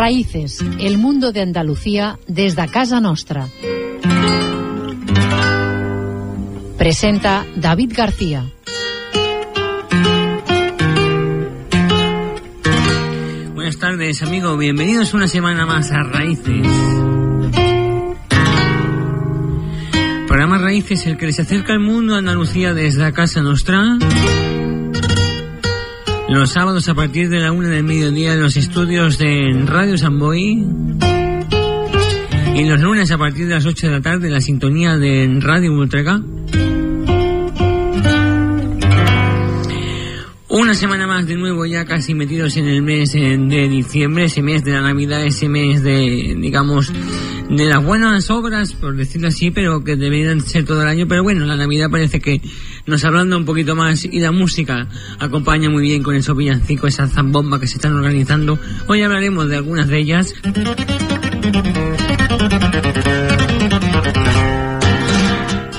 Raíces, 0.00 0.64
el 0.78 0.96
mundo 0.96 1.30
de 1.30 1.42
Andalucía 1.42 2.18
desde 2.26 2.66
casa 2.68 3.02
nostra. 3.02 3.46
Presenta 6.78 7.44
David 7.54 7.92
García. 7.94 8.46
Buenas 13.52 13.76
tardes, 13.78 14.22
amigo. 14.22 14.56
Bienvenidos 14.56 15.12
una 15.12 15.28
semana 15.28 15.66
más 15.66 15.90
a 15.92 16.02
Raíces. 16.02 16.66
Programa 20.26 20.56
Raíces, 20.56 21.04
el 21.04 21.18
que 21.18 21.26
les 21.26 21.40
acerca 21.40 21.74
al 21.74 21.80
mundo 21.80 22.14
de 22.14 22.20
Andalucía 22.20 22.72
desde 22.72 23.12
Casa 23.12 23.42
Nostra 23.42 23.98
los 26.30 26.50
sábados 26.50 26.88
a 26.88 26.94
partir 26.94 27.28
de 27.28 27.40
la 27.40 27.50
una 27.50 27.68
del 27.68 27.82
mediodía 27.82 28.34
en 28.34 28.40
los 28.40 28.56
estudios 28.56 29.18
de 29.18 29.64
Radio 29.66 29.98
Samboy. 29.98 30.64
Y 32.54 32.64
los 32.64 32.80
lunes 32.80 33.10
a 33.10 33.18
partir 33.18 33.48
de 33.48 33.54
las 33.54 33.66
8 33.66 33.88
de 33.88 33.92
la 33.92 34.00
tarde 34.00 34.28
en 34.28 34.34
la 34.34 34.40
sintonía 34.40 34.96
de 34.96 35.38
Radio 35.40 35.72
Ultraga. 35.72 36.22
Una 40.48 40.74
semana 40.74 41.06
más 41.06 41.26
de 41.26 41.36
nuevo 41.36 41.64
ya 41.66 41.84
casi 41.84 42.14
metidos 42.14 42.56
en 42.56 42.66
el 42.66 42.82
mes 42.82 43.12
de 43.12 43.68
diciembre, 43.68 44.24
ese 44.24 44.42
mes 44.42 44.64
de 44.64 44.72
la 44.72 44.82
Navidad, 44.82 45.24
ese 45.24 45.48
mes 45.48 45.82
de, 45.82 46.36
digamos, 46.40 46.92
de 47.48 47.64
las 47.66 47.84
buenas 47.84 48.30
obras, 48.30 48.74
por 48.74 48.96
decirlo 48.96 49.28
así, 49.28 49.50
pero 49.50 49.82
que 49.82 49.96
deberían 49.96 50.40
ser 50.40 50.64
todo 50.64 50.82
el 50.82 50.88
año. 50.88 51.06
Pero 51.08 51.22
bueno, 51.22 51.44
la 51.46 51.56
Navidad 51.56 51.88
parece 51.90 52.20
que 52.20 52.40
nos 52.90 53.04
hablando 53.04 53.36
un 53.36 53.44
poquito 53.44 53.76
más 53.76 54.04
y 54.04 54.18
la 54.18 54.32
música 54.32 54.88
acompaña 55.20 55.70
muy 55.70 55.82
bien 55.82 56.02
con 56.02 56.16
esos 56.16 56.36
villancicos, 56.36 56.88
esa 56.92 57.06
zambomba 57.06 57.60
que 57.60 57.68
se 57.68 57.76
están 57.76 57.94
organizando. 57.94 58.58
Hoy 58.88 59.02
hablaremos 59.02 59.48
de 59.48 59.56
algunas 59.56 59.86
de 59.86 59.98
ellas. 59.98 60.34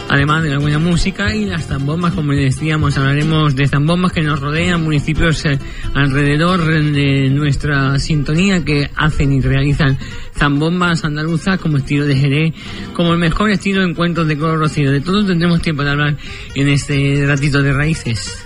Además 0.07 0.43
de 0.43 0.49
la 0.49 0.59
buena 0.59 0.79
música 0.79 1.35
y 1.35 1.45
las 1.45 1.67
zambombas, 1.67 2.13
como 2.13 2.31
decíamos, 2.31 2.97
hablaremos 2.97 3.55
de 3.55 3.67
zambombas 3.67 4.13
que 4.13 4.21
nos 4.21 4.39
rodean, 4.39 4.83
municipios 4.83 5.45
eh, 5.45 5.59
alrededor 5.93 6.63
de 6.65 7.29
nuestra 7.29 7.99
sintonía 7.99 8.63
que 8.63 8.89
hacen 8.95 9.33
y 9.33 9.41
realizan 9.41 9.97
zambombas 10.41 11.05
andaluzas 11.05 11.59
como 11.59 11.77
estilo 11.77 12.07
de 12.07 12.15
Jerez, 12.15 12.53
como 12.93 13.13
el 13.13 13.19
mejor 13.19 13.51
estilo 13.51 13.81
de 13.81 13.91
encuentros 13.91 14.27
de 14.27 14.39
color 14.39 14.57
rocío. 14.57 14.91
De 14.91 14.99
todo 14.99 15.23
tendremos 15.23 15.61
tiempo 15.61 15.83
de 15.83 15.91
hablar 15.91 16.17
en 16.55 16.67
este 16.67 17.23
ratito 17.27 17.61
de 17.61 17.71
raíces. 17.71 18.43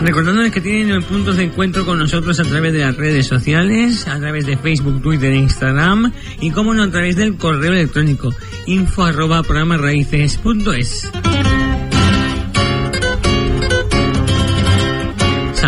Recordándoles 0.00 0.52
que 0.52 0.62
tienen 0.62 1.02
puntos 1.02 1.36
de 1.36 1.44
encuentro 1.44 1.84
con 1.84 1.98
nosotros 1.98 2.40
a 2.40 2.44
través 2.44 2.72
de 2.72 2.78
las 2.78 2.96
redes 2.96 3.26
sociales, 3.26 4.08
a 4.08 4.18
través 4.18 4.46
de 4.46 4.56
Facebook, 4.56 5.02
Twitter 5.02 5.32
e 5.32 5.36
Instagram 5.36 6.10
y 6.40 6.50
como 6.50 6.72
no 6.72 6.84
a 6.84 6.90
través 6.90 7.14
del 7.16 7.36
correo 7.36 7.72
electrónico 7.72 8.32
info 8.66 9.04
arroba 9.04 9.42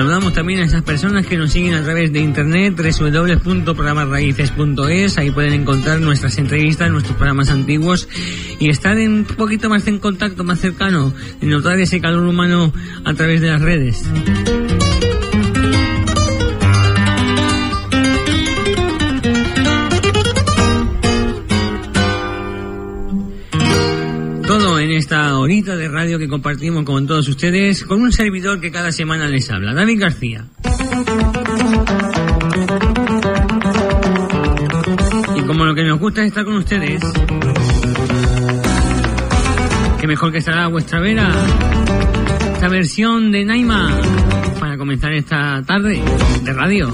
Saludamos 0.00 0.32
también 0.32 0.60
a 0.60 0.64
esas 0.64 0.82
personas 0.82 1.26
que 1.26 1.36
nos 1.36 1.52
siguen 1.52 1.74
a 1.74 1.82
través 1.82 2.10
de 2.10 2.20
internet 2.20 2.74
www.programasraíces.es. 2.74 5.18
Ahí 5.18 5.30
pueden 5.30 5.52
encontrar 5.52 6.00
nuestras 6.00 6.38
entrevistas, 6.38 6.90
nuestros 6.90 7.18
programas 7.18 7.50
antiguos 7.50 8.08
y 8.58 8.70
estar 8.70 8.96
un 8.96 9.26
poquito 9.26 9.68
más 9.68 9.86
en 9.88 9.98
contacto, 9.98 10.42
más 10.42 10.58
cercano, 10.58 11.12
y 11.42 11.44
notar 11.44 11.78
ese 11.78 12.00
calor 12.00 12.26
humano 12.26 12.72
a 13.04 13.12
través 13.12 13.42
de 13.42 13.48
las 13.48 13.60
redes. 13.60 14.02
En 24.80 24.90
esta 24.92 25.38
horita 25.38 25.76
de 25.76 25.88
radio 25.88 26.18
que 26.18 26.26
compartimos 26.26 26.84
con 26.84 27.06
todos 27.06 27.28
ustedes, 27.28 27.84
con 27.84 28.00
un 28.00 28.12
servidor 28.12 28.60
que 28.60 28.70
cada 28.70 28.90
semana 28.90 29.28
les 29.28 29.50
habla, 29.50 29.74
David 29.74 30.00
García. 30.00 30.46
Y 35.36 35.40
como 35.42 35.64
lo 35.64 35.74
que 35.74 35.84
nos 35.84 35.98
gusta 35.98 36.22
es 36.22 36.28
estar 36.28 36.44
con 36.44 36.56
ustedes, 36.56 37.02
que 40.00 40.06
mejor 40.06 40.32
que 40.32 40.38
estará 40.38 40.68
vuestra 40.68 41.00
vera, 41.00 41.30
esta 42.54 42.68
versión 42.68 43.30
de 43.30 43.44
Naima, 43.44 44.00
para 44.58 44.78
comenzar 44.78 45.12
esta 45.12 45.62
tarde 45.62 46.02
de 46.42 46.52
radio. 46.52 46.90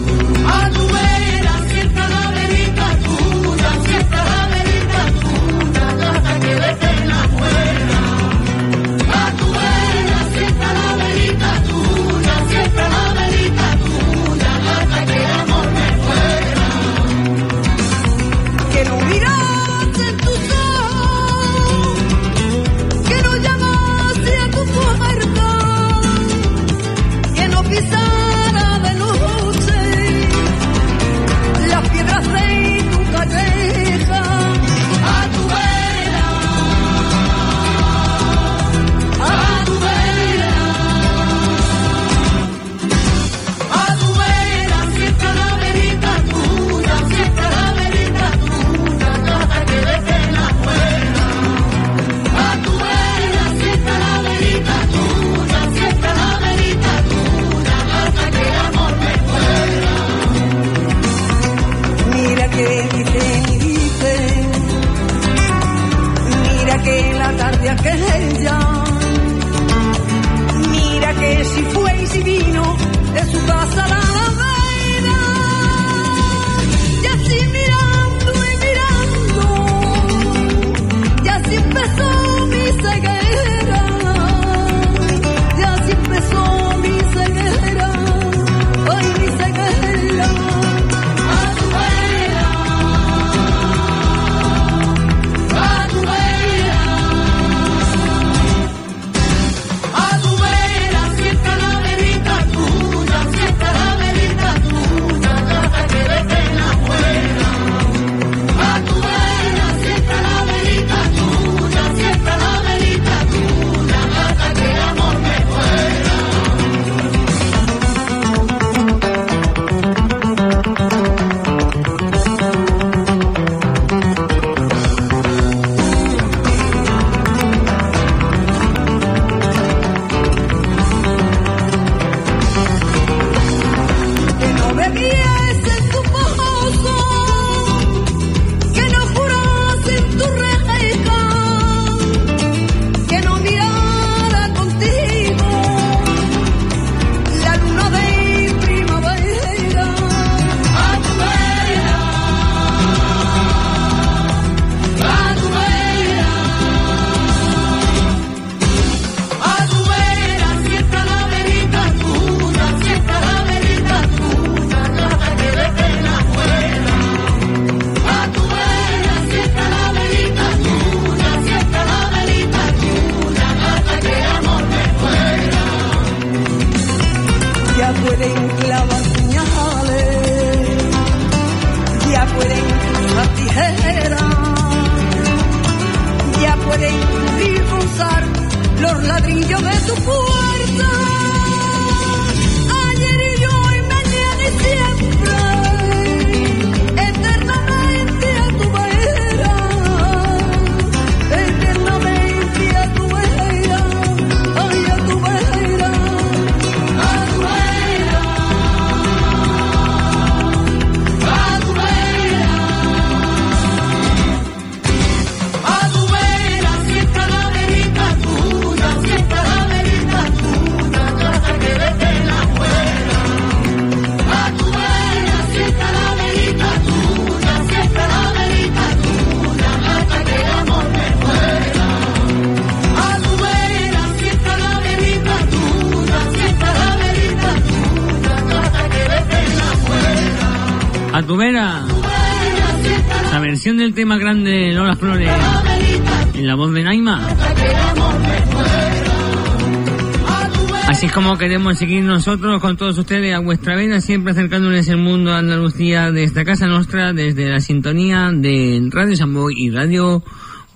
Como 251.17 251.39
queremos 251.39 251.79
seguir 251.79 252.05
nosotros 252.05 252.61
con 252.61 252.77
todos 252.77 252.99
ustedes 252.99 253.35
a 253.35 253.39
vuestra 253.39 253.75
vera, 253.75 254.03
siempre 254.03 254.33
acercándoles 254.33 254.87
el 254.91 254.99
mundo 254.99 255.33
a 255.33 255.39
Andalucía 255.39 256.13
desde 256.13 256.45
casa 256.45 256.67
nuestra, 256.67 257.15
desde 257.15 257.49
la 257.49 257.61
sintonía 257.61 258.31
de 258.35 258.87
Radio 258.93 259.17
Samboy 259.17 259.55
y 259.57 259.71
Radio 259.71 260.23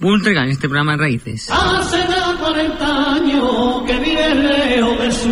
Ultra 0.00 0.44
en 0.44 0.48
este 0.48 0.66
programa 0.66 0.96
Raíces. 0.96 1.50
Hace 1.50 1.98
ya 2.08 2.38
40 2.40 3.12
años 3.16 3.82
que 3.86 3.98
vive 3.98 4.34
lejos 4.34 5.26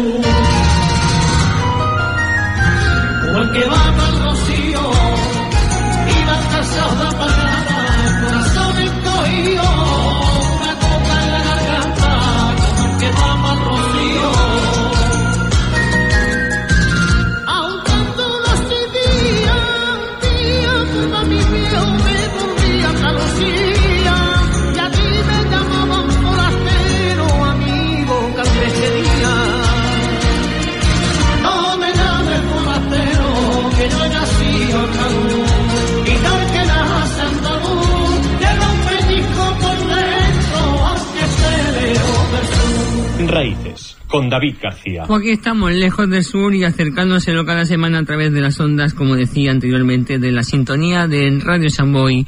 con 44.18 44.28
David 44.28 44.56
García. 44.60 45.04
Pues 45.06 45.20
aquí 45.20 45.30
estamos, 45.30 45.72
lejos 45.72 46.10
del 46.10 46.24
sur 46.24 46.52
y 46.52 46.64
acercándoselo 46.64 47.46
cada 47.46 47.64
semana 47.64 48.00
a 48.00 48.04
través 48.04 48.32
de 48.32 48.40
las 48.40 48.58
ondas, 48.58 48.92
como 48.92 49.14
decía 49.14 49.52
anteriormente, 49.52 50.18
de 50.18 50.32
la 50.32 50.42
sintonía 50.42 51.06
de 51.06 51.38
Radio 51.40 51.70
Samboy 51.70 52.26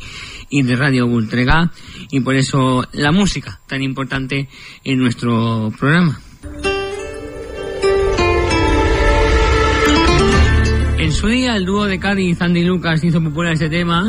y 0.49 0.63
de 0.63 0.77
Radio 0.77 1.07
Ultrega, 1.07 1.73
y 2.13 2.21
por 2.21 2.37
eso 2.37 2.87
la 2.93 3.11
música 3.11 3.59
tan 3.67 3.83
importante 3.83 4.49
en 4.85 4.99
nuestro 5.01 5.73
programa. 5.77 6.21
En 10.99 11.13
su 11.13 11.27
día, 11.27 11.57
el 11.57 11.65
dúo 11.65 11.87
de 11.87 11.99
Cádiz, 11.99 12.41
Andy 12.41 12.63
Lucas, 12.63 13.03
hizo 13.03 13.21
popular 13.21 13.55
ese 13.55 13.69
tema. 13.69 14.07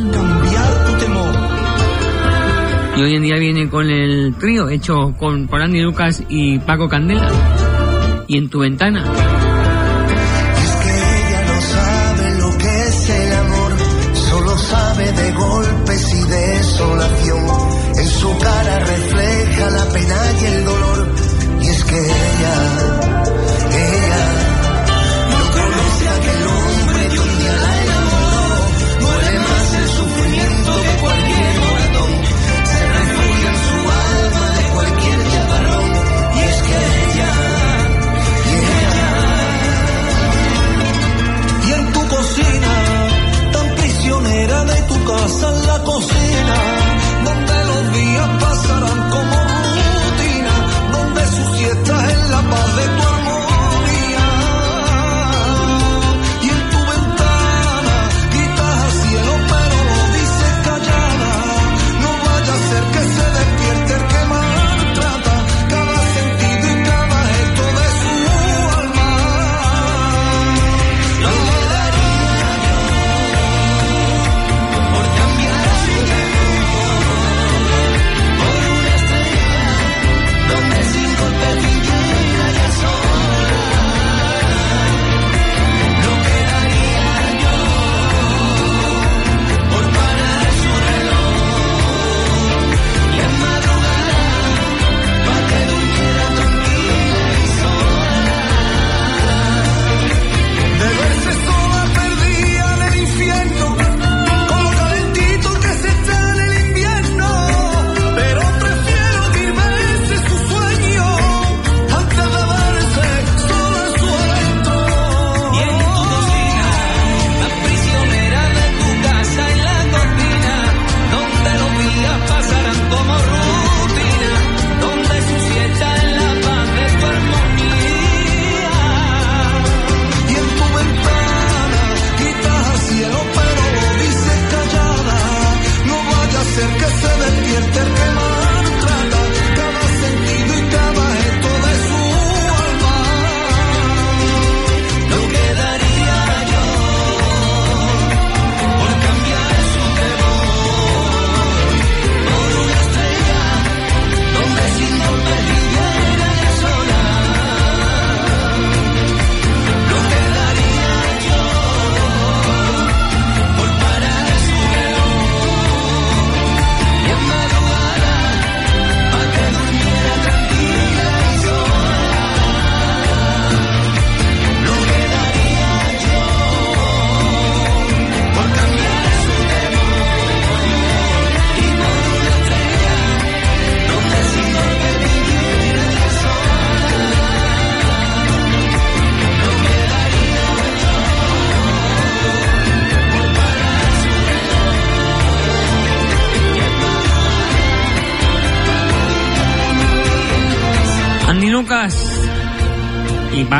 Y 2.95 3.01
hoy 3.01 3.15
en 3.15 3.23
día 3.23 3.37
viene 3.39 3.67
con 3.69 3.89
el 3.89 4.35
trío 4.35 4.69
hecho 4.69 5.15
con, 5.17 5.47
por 5.47 5.63
Andy 5.63 5.81
Lucas 5.81 6.23
y 6.29 6.59
Paco 6.59 6.87
Candela. 6.87 7.60
Y 8.31 8.37
en 8.37 8.47
tu 8.47 8.59
ventana. 8.59 9.30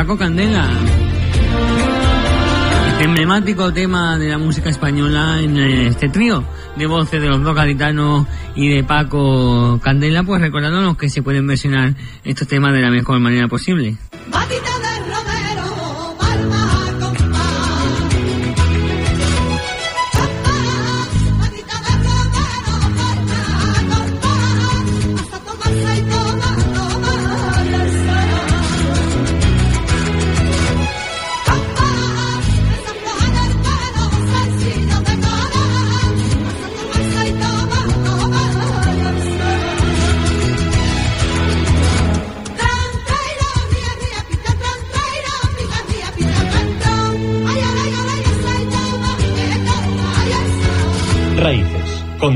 Paco 0.02 0.18
Candela. 0.18 0.68
Este 2.88 3.04
emblemático 3.04 3.72
tema 3.72 4.18
de 4.18 4.30
la 4.30 4.36
música 4.36 4.68
española 4.68 5.40
en 5.40 5.56
este 5.56 6.08
trío 6.08 6.42
de 6.76 6.86
voces 6.86 7.22
de 7.22 7.28
los 7.28 7.40
dos 7.40 7.54
gaditanos 7.54 8.26
y 8.56 8.68
de 8.68 8.82
Paco 8.82 9.78
Candela, 9.80 10.24
pues 10.24 10.40
recordándonos 10.40 10.96
que 10.96 11.08
se 11.08 11.22
pueden 11.22 11.46
versionar 11.46 11.94
estos 12.24 12.48
temas 12.48 12.72
de 12.72 12.80
la 12.80 12.90
mejor 12.90 13.20
manera 13.20 13.46
posible. 13.46 13.96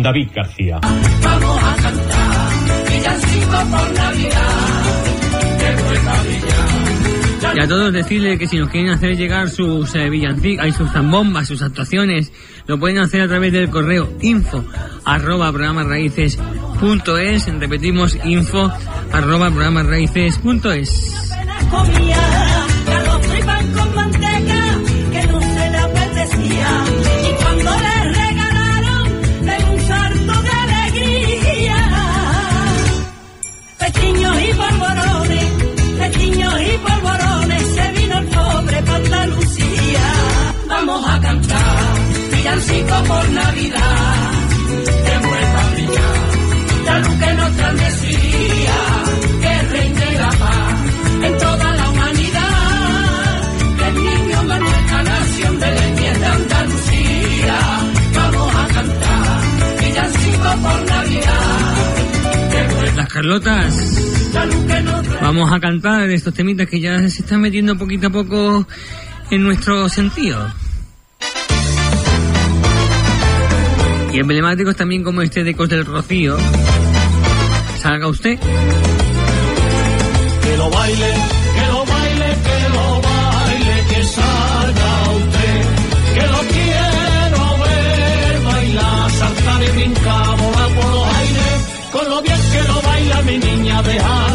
David 0.03 0.29
García. 0.35 0.81
Vamos 1.23 1.63
a 1.63 1.77
cantar. 1.77 2.37
Y 7.55 7.61
a 7.61 7.69
todos 7.69 7.93
decirles 7.93 8.39
que 8.39 8.47
si 8.47 8.59
nos 8.59 8.69
quieren 8.69 8.91
hacer 8.91 9.17
llegar 9.17 9.49
sus 9.49 9.95
eh, 9.95 10.11
villancicos, 10.11 10.75
sus 10.75 10.91
zambombas, 10.91 11.49
sus 11.49 11.63
actuaciones, 11.63 12.31
lo 12.67 12.79
pueden 12.79 12.99
hacer 12.99 13.23
a 13.23 13.29
través 13.29 13.53
del 13.53 13.71
correo 13.71 14.13
info 14.21 14.63
arroba 15.05 15.53
programasraíces 15.53 16.39
punto 16.79 17.17
es. 17.17 17.47
Repetimos 17.47 18.19
info 18.25 18.71
arroba 19.13 19.51
programasraíces 19.51 20.39
punto 20.39 20.71
es. 20.73 21.33
Villancico 42.67 43.05
por 43.05 43.31
Navidad, 43.31 44.33
que 45.05 45.27
vuelva 45.27 45.61
a 45.61 45.71
brillar. 45.71 46.85
La 46.85 46.99
luz 46.99 47.19
que 47.19 47.35
nos 47.35 47.57
transmitiría, 47.57 48.79
que 49.41 49.63
reine 49.73 50.19
la 50.19 50.31
paz 50.31 50.75
en 51.23 51.39
toda 51.39 51.73
la 51.73 51.91
humanidad. 51.91 53.43
Que 53.77 53.89
el 53.89 53.95
niño 53.95 54.43
de 54.43 54.61
nuestra 54.61 55.03
nación 55.03 55.61
de 55.61 55.67
leñez 55.73 56.21
de 56.21 56.27
Andalucía. 56.27 57.59
Vamos 58.15 58.55
a 58.55 58.67
cantar 58.75 59.41
villancico 59.81 60.49
por 60.63 60.87
Navidad. 60.87 61.95
Que 62.51 62.75
vuelva 62.75 62.97
Las 62.97 63.09
Carlotas. 63.09 64.33
la 64.35 64.47
luz 64.47 64.65
que 64.67 64.83
nos 64.83 65.21
Vamos 65.21 65.53
a 65.53 65.61
cantar 65.61 66.11
estos 66.11 66.35
temitas 66.35 66.69
que 66.69 66.81
ya 66.81 66.99
se 67.09 67.23
están 67.23 67.41
metiendo 67.41 67.77
poquito 67.77 68.09
a 68.09 68.11
poco 68.11 68.67
en 69.31 69.43
nuestro 69.43 69.89
sentido. 69.89 70.47
Y 74.17 74.19
emblemáticos 74.19 74.75
también 74.75 75.05
como 75.05 75.21
este 75.21 75.45
de 75.45 75.51
Ecos 75.51 75.69
del 75.69 75.85
Rocío. 75.85 76.39
Salga 77.83 78.09
usted. 78.09 78.39
Que 80.41 80.57
lo 80.57 80.71
baile, 80.71 81.13
que 81.55 81.67
lo 81.67 81.85
baile, 81.85 82.29
que 82.47 82.69
lo 82.77 83.03
baile, 83.03 83.85
que 83.91 84.03
salga 84.05 85.11
usted. 85.21 85.65
Que 86.15 86.27
lo 86.29 86.39
quiero 86.55 87.59
ver 87.59 88.41
bailar, 88.43 89.11
saltar 89.11 89.63
y 89.65 89.71
brincar, 89.73 90.37
volar 90.39 90.71
por 90.77 90.91
los 90.95 91.07
aires. 91.15 91.91
Con 91.93 92.09
lo 92.09 92.23
bien 92.23 92.41
que 92.53 92.63
lo 92.69 92.81
baila 92.81 93.21
mi 93.21 93.37
niña, 93.37 93.83
dejarla 93.83 94.26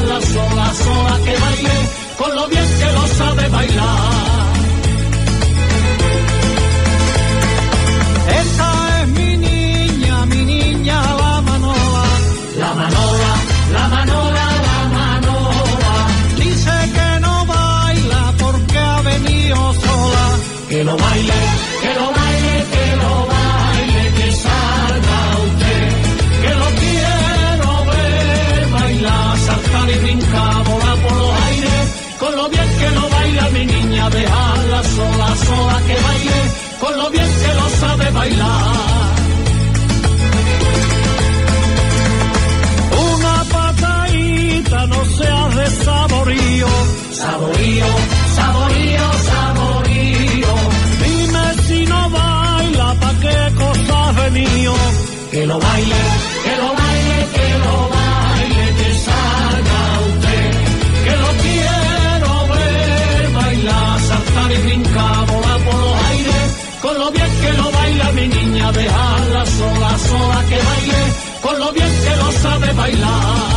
Saborío, 47.21 47.85
saborío, 48.35 49.05
saborío. 49.29 50.53
Dime 51.03 51.45
si 51.67 51.85
no 51.85 52.09
baila, 52.09 52.87
pa' 53.01 53.15
qué 53.23 53.37
cosas 53.61 54.15
venido. 54.21 54.73
Que 55.31 55.45
lo 55.45 55.59
baile, 55.59 56.01
que 56.45 56.53
lo 56.61 56.69
baile, 56.81 57.17
que 57.35 57.49
lo 57.63 57.75
baile, 57.95 58.65
que 58.79 58.89
salga 59.05 59.81
usted. 60.09 60.49
Que 61.05 61.13
lo 61.23 61.29
quiero 61.43 62.31
ver 62.53 63.29
bailar, 63.39 63.99
saltar 64.09 64.51
y 64.51 64.57
brincar, 64.65 65.25
volar 65.31 65.59
por 65.65 65.79
los 65.85 65.95
aires. 66.09 66.47
Con 66.81 66.93
lo 67.01 67.11
bien 67.11 67.31
que 67.41 67.51
lo 67.59 67.71
baila 67.71 68.11
mi 68.13 68.27
niña, 68.27 68.71
dejarla 68.71 69.45
sola, 69.45 69.91
sola 70.09 70.39
que 70.49 70.59
baile. 70.69 71.01
Con 71.43 71.59
lo 71.59 71.71
bien 71.71 71.93
que 72.03 72.15
lo 72.21 72.31
sabe 72.43 72.73
bailar. 72.73 73.50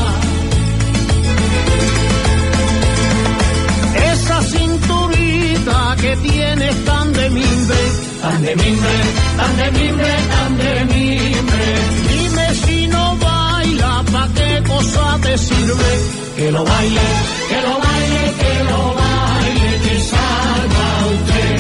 Tienes 6.25 6.85
tan 6.85 7.13
de 7.13 7.31
mimbre, 7.31 7.83
tan 8.23 8.43
de 8.43 8.57
mimbre, 8.57 8.97
tan 9.39 9.53
de 9.61 9.69
mimbre, 9.79 10.13
tan 10.33 10.53
de 10.63 10.75
mimbre. 10.95 11.67
Dime 12.11 12.47
si 12.63 12.87
no 12.89 13.05
baila, 13.17 13.93
pa' 14.13 14.29
qué 14.39 14.51
cosa 14.73 15.05
te 15.25 15.39
sirve. 15.39 15.91
Que 16.37 16.51
lo 16.51 16.63
baile, 16.65 17.07
que 17.51 17.59
lo 17.67 17.75
baile, 17.87 18.23
que 18.41 18.55
lo 18.71 18.81
baile, 19.03 19.71
que 19.85 19.95
salga 20.13 20.89
usted. 21.15 21.53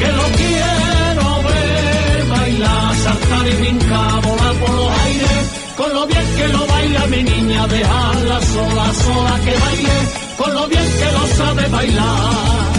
Que 0.00 0.10
lo 0.18 0.26
quiero 0.40 1.26
ver 1.48 2.18
bailar, 2.34 2.88
saltar 3.04 3.44
y 3.52 3.54
brincar, 3.60 4.14
volar 4.26 4.54
por 4.62 4.72
los 4.78 4.90
aires. 5.06 5.42
Con 5.78 5.90
lo 5.96 6.06
bien 6.06 6.26
que 6.38 6.48
lo 6.48 6.66
baila 6.72 7.06
mi 7.12 7.22
niña, 7.32 7.66
dejarla 7.66 8.38
sola, 8.52 8.86
sola 9.04 9.34
que 9.44 9.54
baile. 9.64 9.98
Con 10.38 10.54
lo 10.54 10.68
bien 10.68 10.88
que 11.00 11.08
lo 11.16 11.24
sabe 11.38 11.68
bailar. 11.68 12.73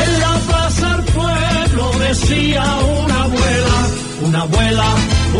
En 0.00 0.20
la 0.20 0.34
plaza 0.48 0.88
del 0.96 1.04
pueblo 1.18 1.84
decía 2.08 2.64
una 3.04 3.22
abuela, 3.24 3.76
una 4.26 4.40
abuela, 4.42 4.88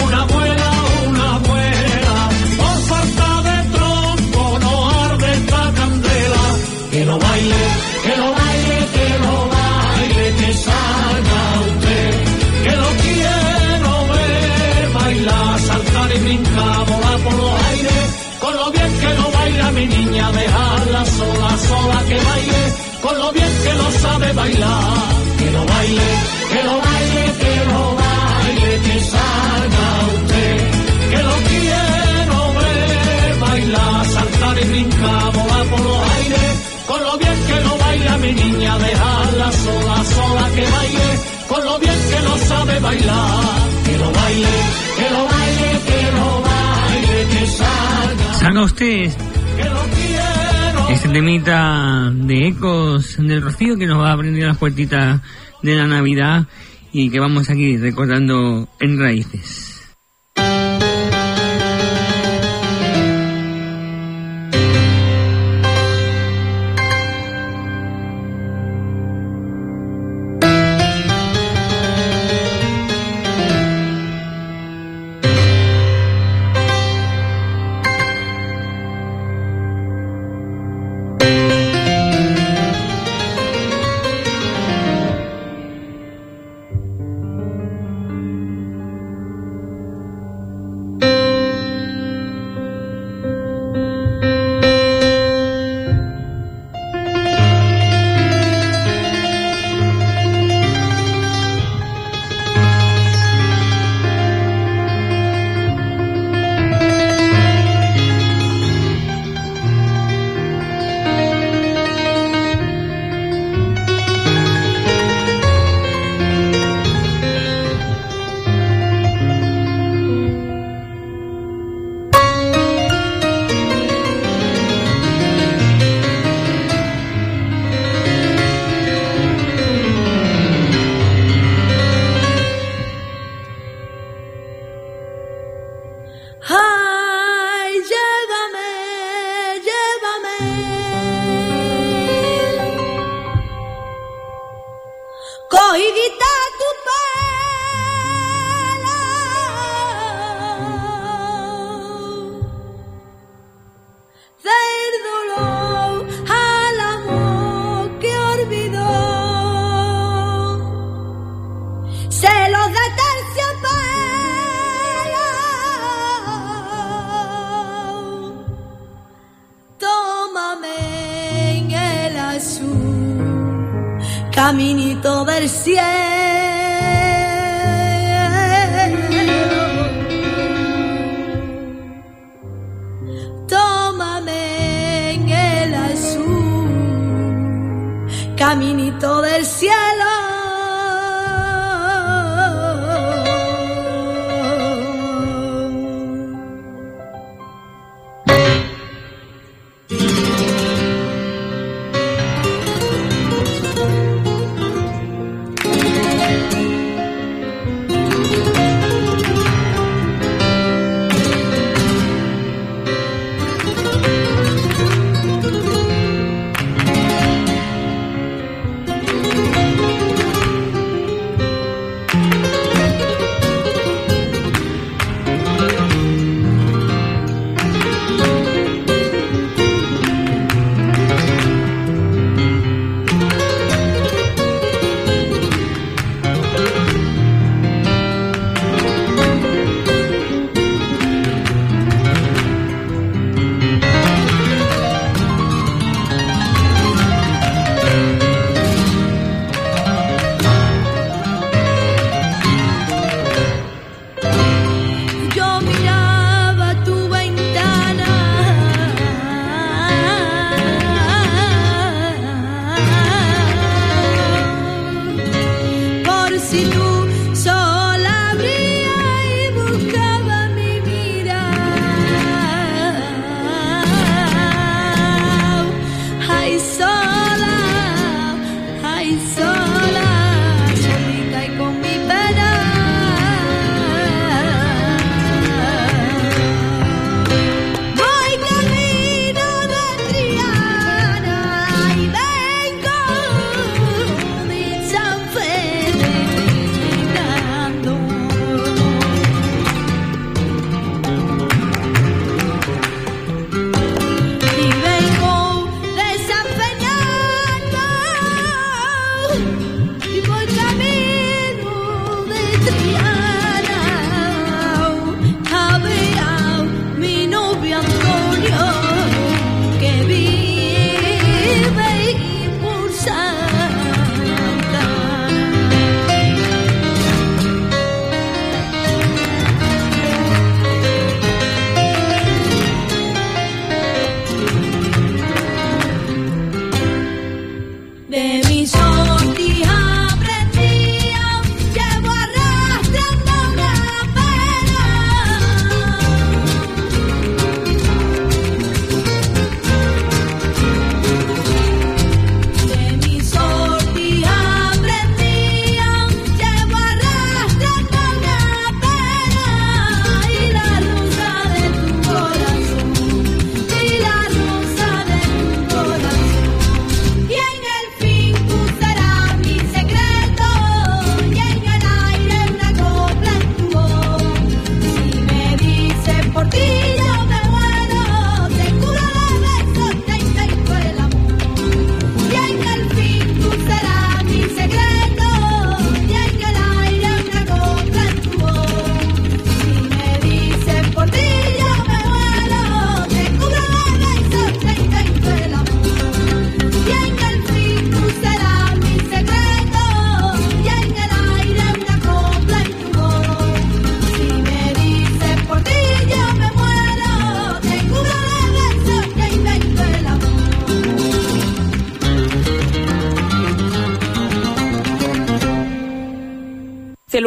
una 0.05 0.23
abuela, 0.23 0.71
una 1.09 1.35
abuela. 1.37 2.17
Por 2.59 2.77
falta 2.91 3.29
de 3.49 3.59
tronco 3.77 4.59
no 4.61 4.91
arde 5.05 5.33
esta 5.35 5.73
candela. 5.79 6.45
Que 6.93 7.05
lo 7.05 7.19
baile, 7.19 7.63
que 8.05 8.17
lo 8.17 8.29
baile, 8.41 8.79
que 8.95 9.09
lo 9.25 9.49
baile, 9.57 10.35
que 10.39 10.53
salga 10.55 11.46
con 23.07 23.19
lo 23.19 23.33
bien 23.33 23.53
que 23.65 23.73
lo 23.75 23.91
sabe 23.93 24.33
bailar. 24.33 25.17
Que 25.39 25.51
lo 25.51 25.65
baile, 25.65 26.09
que 26.53 26.63
lo 26.65 26.77
baile, 26.87 27.25
que 27.43 27.55
lo 27.71 27.83
baile, 28.03 28.71
que 28.87 29.01
salga 29.13 29.89
usted. 30.17 30.57
Que 31.11 31.21
lo 31.29 31.35
quiero 31.51 32.39
ver 32.61 33.39
bailar, 33.41 34.07
saltar 34.07 34.59
y 34.59 34.65
brincar, 34.73 35.33
volar 35.37 35.67
por 35.71 35.81
los 35.81 36.01
aires. 36.17 36.53
Con 36.89 37.03
lo 37.03 37.19
bien 37.19 37.39
que 37.49 37.61
lo 37.67 37.79
baila 37.79 38.19
mi 38.19 38.33
niña, 38.33 38.79
dejarla 38.79 39.53
sola, 39.65 39.97
sola 40.15 40.47
que 40.57 40.65
baile. 40.77 41.09
Con 41.49 41.65
lo 41.65 41.79
bien 41.79 42.01
que 42.11 42.21
lo 42.29 42.39
sabe 42.51 42.81
bailar. 42.81 43.69
Que 43.87 43.99
lo 43.99 44.11
baile, 44.21 44.55
que 44.99 45.11
lo 45.15 45.23
baile, 45.35 45.71
que 45.89 46.01
lo 46.19 46.29
baile, 46.51 47.17
que 47.33 47.47
salga. 47.47 48.35
¿Sabe 48.41 48.61
usted? 48.65 49.36
Este 50.89 51.09
temita 51.09 52.11
de 52.15 52.49
ecos 52.49 53.17
del 53.19 53.43
rocío 53.43 53.77
que 53.77 53.87
nos 53.87 53.99
va 53.99 54.11
a 54.11 54.13
abrir 54.13 54.43
las 54.45 54.57
puertitas 54.57 55.21
de 55.63 55.75
la 55.75 55.87
Navidad 55.87 56.47
y 56.93 57.11
que 57.11 57.21
vamos 57.21 57.51
aquí 57.51 57.77
recordando 57.77 58.69
en 58.81 58.99
raíces. 58.99 59.76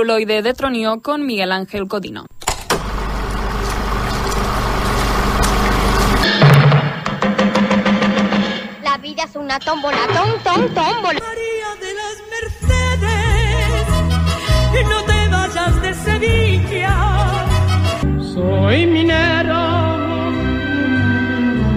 Celuloide 0.10 0.42
de 0.42 0.54
Tronio 0.56 1.02
con 1.02 1.24
Miguel 1.24 1.52
Ángel 1.52 1.88
Codino. 1.88 2.26
La 8.84 8.98
vida 8.98 9.24
es 9.26 9.36
una 9.36 9.60
tómbola, 9.60 10.00
tom, 10.08 10.32
tom, 10.44 10.62
tómbola. 10.74 11.20
María 11.20 11.76
de 11.80 11.94
las 11.94 12.18
Mercedes, 12.34 13.86
no 14.90 15.00
te 15.04 15.28
vayas 15.30 15.82
de 15.84 15.94
Sevilla. 15.94 16.96
Soy 18.34 18.88
minero. 18.88 19.62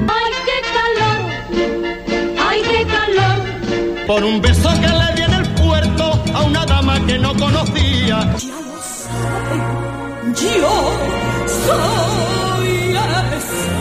¡Ay, 0.08 0.32
qué 0.46 0.58
calor! 0.78 1.20
¡Ay, 2.48 2.62
qué 2.62 2.86
calor! 2.86 3.38
Por 4.06 4.24
un 4.24 4.40
beso 4.40 4.70
que 4.80 4.88
le 4.88 5.14
di 5.16 5.22
en 5.22 5.34
el 5.34 5.48
puerto 5.54 6.04
a 6.34 6.42
una 6.44 6.64
dama 6.64 6.98
que 7.06 7.18
no 7.18 7.34
conocía. 8.02 8.36
Yo 10.34 10.74
soy 11.46 12.96
esa. 13.36 13.72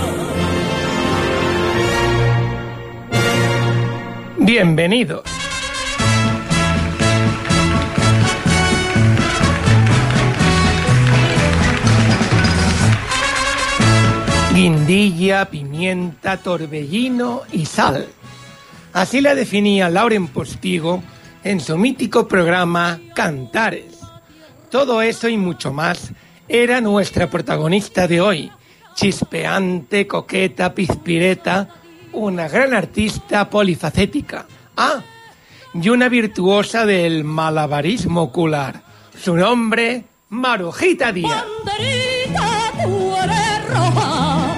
Bienvenidos. 4.37 5.23
Guindilla, 14.53 15.45
pimienta, 15.49 16.37
torbellino 16.37 17.41
y 17.51 17.65
sal. 17.65 18.07
Así 18.93 19.21
la 19.21 19.33
definía 19.33 19.89
Lauren 19.89 20.27
Postigo 20.27 21.01
en 21.43 21.61
su 21.61 21.77
mítico 21.77 22.27
programa 22.27 22.99
Cantares. 23.15 23.90
Todo 24.71 25.01
eso 25.01 25.27
y 25.27 25.35
mucho 25.35 25.73
más 25.73 26.13
era 26.47 26.79
nuestra 26.79 27.29
protagonista 27.29 28.07
de 28.07 28.21
hoy, 28.21 28.51
chispeante, 28.95 30.07
coqueta, 30.07 30.73
pizpireta, 30.73 31.67
una 32.13 32.47
gran 32.47 32.73
artista 32.73 33.49
polifacética. 33.49 34.45
Ah, 34.77 35.01
y 35.73 35.89
una 35.89 36.07
virtuosa 36.07 36.85
del 36.85 37.25
malabarismo 37.25 38.23
ocular. 38.23 38.81
Su 39.21 39.35
nombre, 39.35 40.05
Marujita 40.29 41.11
Díaz. 41.11 41.43
Banderita, 41.65 42.71
tú 42.83 43.15
eres 43.17 43.69
roja. 43.69 44.57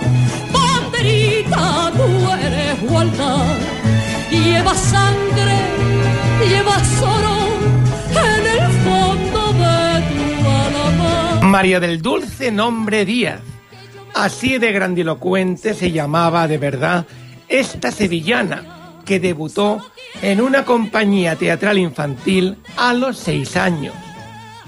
Banderita, 0.54 1.92
tú 1.96 2.32
eres. 2.34 2.64
Lleva 4.32 4.76
sangre, 4.76 5.58
llevas 6.48 7.02
oro 7.02 7.43
María 11.54 11.80
del 11.80 12.02
Dulce 12.02 12.52
Nombre 12.52 13.06
Díaz. 13.06 13.42
Así 14.16 14.58
de 14.58 14.72
grandilocuente 14.72 15.76
se 15.76 15.92
llamaba 15.92 16.48
de 16.48 16.58
verdad 16.58 17.06
esta 17.48 17.92
sevillana 17.92 18.96
que 19.06 19.20
debutó 19.20 19.78
en 20.24 20.42
una 20.42 20.66
compañía 20.66 21.36
teatral 21.36 21.78
infantil 21.78 22.58
a 22.76 22.96
los 22.96 23.20
seis 23.20 23.56
años. 23.56 23.94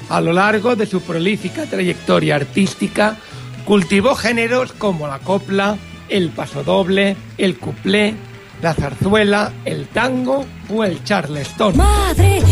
A 0.10 0.21
lo 0.21 0.32
largo 0.32 0.76
de 0.76 0.86
su 0.86 1.02
prolífica 1.02 1.63
trayectoria 1.63 2.36
artística, 2.36 3.17
cultivó 3.65 4.13
géneros 4.13 4.71
como 4.71 5.08
la 5.08 5.17
copla, 5.17 5.80
el 6.08 6.30
pasodoble, 6.30 7.17
el 7.39 7.58
cuplé, 7.58 8.13
la 8.62 8.76
zarzuela, 8.76 9.52
el 9.65 9.88
tango 9.88 10.45
o 10.71 10.84
el 10.84 11.04
charleston. 11.04 11.78
Madre, 11.78 12.43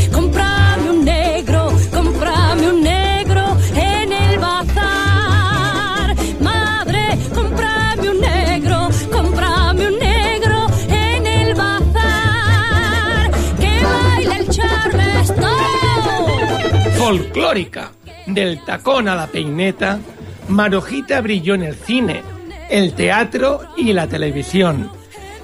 folclórica. 17.13 17.91
Del 18.25 18.63
tacón 18.65 19.07
a 19.07 19.15
la 19.15 19.27
peineta, 19.27 19.99
Marojita 20.47 21.21
brilló 21.21 21.53
en 21.53 21.61
el 21.61 21.75
cine, 21.75 22.23
el 22.71 22.93
teatro 22.93 23.61
y 23.77 23.93
la 23.93 24.07
televisión. 24.07 24.89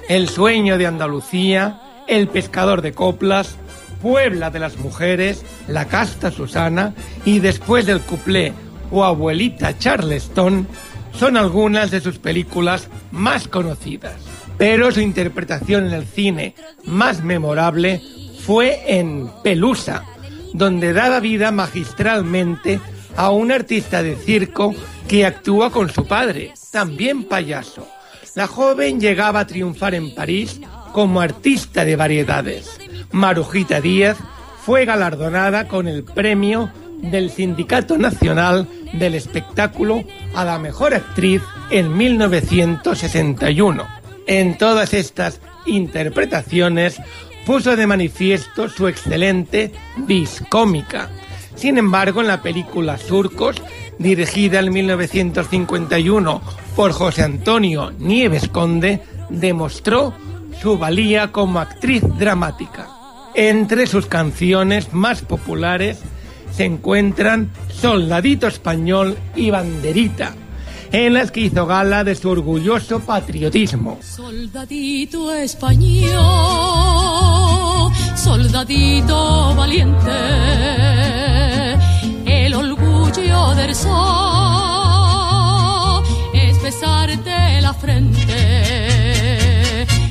El 0.08 0.28
sueño 0.28 0.78
de 0.78 0.88
Andalucía, 0.88 1.80
El 2.08 2.26
pescador 2.26 2.82
de 2.82 2.92
coplas, 2.92 3.54
Puebla 4.02 4.50
de 4.50 4.58
las 4.58 4.78
mujeres, 4.78 5.44
La 5.68 5.84
casta 5.84 6.32
Susana 6.32 6.92
y 7.24 7.38
después 7.38 7.86
del 7.86 8.00
cuplé 8.00 8.52
o 8.90 9.04
Abuelita 9.04 9.78
Charleston 9.78 10.66
son 11.14 11.36
algunas 11.36 11.92
de 11.92 12.00
sus 12.00 12.18
películas 12.18 12.88
más 13.12 13.46
conocidas. 13.46 14.16
Pero 14.58 14.90
su 14.90 15.00
interpretación 15.00 15.86
en 15.86 15.92
el 15.92 16.04
cine 16.04 16.56
más 16.84 17.22
memorable 17.22 18.02
fue 18.44 18.98
en 18.98 19.30
Pelusa, 19.44 20.04
donde 20.52 20.92
daba 20.92 21.20
vida 21.20 21.50
magistralmente 21.50 22.80
a 23.16 23.30
un 23.30 23.52
artista 23.52 24.02
de 24.02 24.16
circo 24.16 24.74
que 25.08 25.26
actúa 25.26 25.70
con 25.70 25.90
su 25.90 26.06
padre, 26.06 26.52
también 26.70 27.24
payaso. 27.24 27.86
La 28.34 28.46
joven 28.46 29.00
llegaba 29.00 29.40
a 29.40 29.46
triunfar 29.46 29.94
en 29.94 30.14
París 30.14 30.60
como 30.92 31.20
artista 31.20 31.84
de 31.84 31.96
variedades. 31.96 32.78
Marujita 33.10 33.80
Díaz 33.80 34.16
fue 34.64 34.84
galardonada 34.84 35.66
con 35.66 35.88
el 35.88 36.04
premio 36.04 36.70
del 37.02 37.30
Sindicato 37.30 37.98
Nacional 37.98 38.68
del 38.92 39.14
Espectáculo 39.14 40.04
a 40.34 40.44
la 40.44 40.58
Mejor 40.58 40.94
Actriz 40.94 41.42
en 41.70 41.96
1961. 41.96 43.86
En 44.26 44.58
todas 44.58 44.94
estas 44.94 45.40
interpretaciones 45.66 47.00
puso 47.46 47.76
de 47.76 47.86
manifiesto 47.86 48.68
su 48.68 48.88
excelente 48.88 49.72
vis 49.96 50.42
cómica. 50.48 51.10
Sin 51.54 51.78
embargo, 51.78 52.20
en 52.20 52.28
la 52.28 52.42
película 52.42 52.96
Surcos, 52.98 53.56
dirigida 53.98 54.60
en 54.60 54.72
1951 54.72 56.42
por 56.74 56.92
José 56.92 57.22
Antonio 57.22 57.92
Nieves 57.98 58.48
Conde, 58.48 59.02
demostró 59.28 60.14
su 60.60 60.78
valía 60.78 61.32
como 61.32 61.60
actriz 61.60 62.02
dramática. 62.18 62.88
Entre 63.34 63.86
sus 63.86 64.06
canciones 64.06 64.92
más 64.92 65.22
populares 65.22 66.00
se 66.52 66.64
encuentran 66.64 67.50
Soldadito 67.68 68.46
Español 68.46 69.16
y 69.36 69.50
Banderita, 69.50 70.34
en 70.92 71.14
las 71.14 71.30
que 71.30 71.40
hizo 71.40 71.66
gala 71.66 72.04
de 72.04 72.14
su 72.14 72.28
orgulloso 72.30 73.00
patriotismo. 73.00 73.98
Soldadito 74.02 75.34
español, 75.34 76.10
soldadito 78.16 79.54
valiente, 79.54 80.10
el 82.26 82.54
orgullo 82.54 83.54
del 83.54 83.74
sol 83.74 83.90
es 86.34 86.62
besarte 86.62 87.60
la 87.60 87.74
frente. 87.74 88.66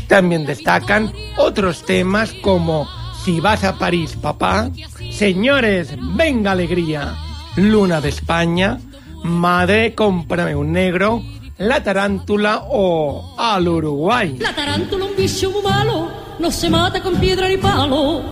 También 0.08 0.46
destacan 0.46 1.14
otros 1.38 1.86
temas 1.86 2.34
como 2.42 2.88
Si 3.24 3.40
vas 3.42 3.64
a 3.64 3.78
París, 3.78 4.18
papá, 4.20 4.72
Señores, 5.12 5.98
venga 6.16 6.54
alegría, 6.54 7.18
Luna 7.58 8.00
de 8.00 8.08
España, 8.08 8.80
Madre, 9.24 9.94
cómprame 9.96 10.56
un 10.56 10.72
negro, 10.72 11.24
La 11.58 11.84
tarántula 11.84 12.64
o 12.70 13.36
Al 13.38 13.68
Uruguay. 13.68 14.38
La 14.40 14.56
tarántula 14.56 15.06
un 15.06 15.16
vicio 15.16 15.52
muy 15.52 15.62
malo, 15.62 16.10
no 16.40 16.52
se 16.52 16.70
mata 16.70 17.02
con 17.02 17.16
piedra 17.16 17.48
ni 17.50 17.58
palo. 17.58 18.24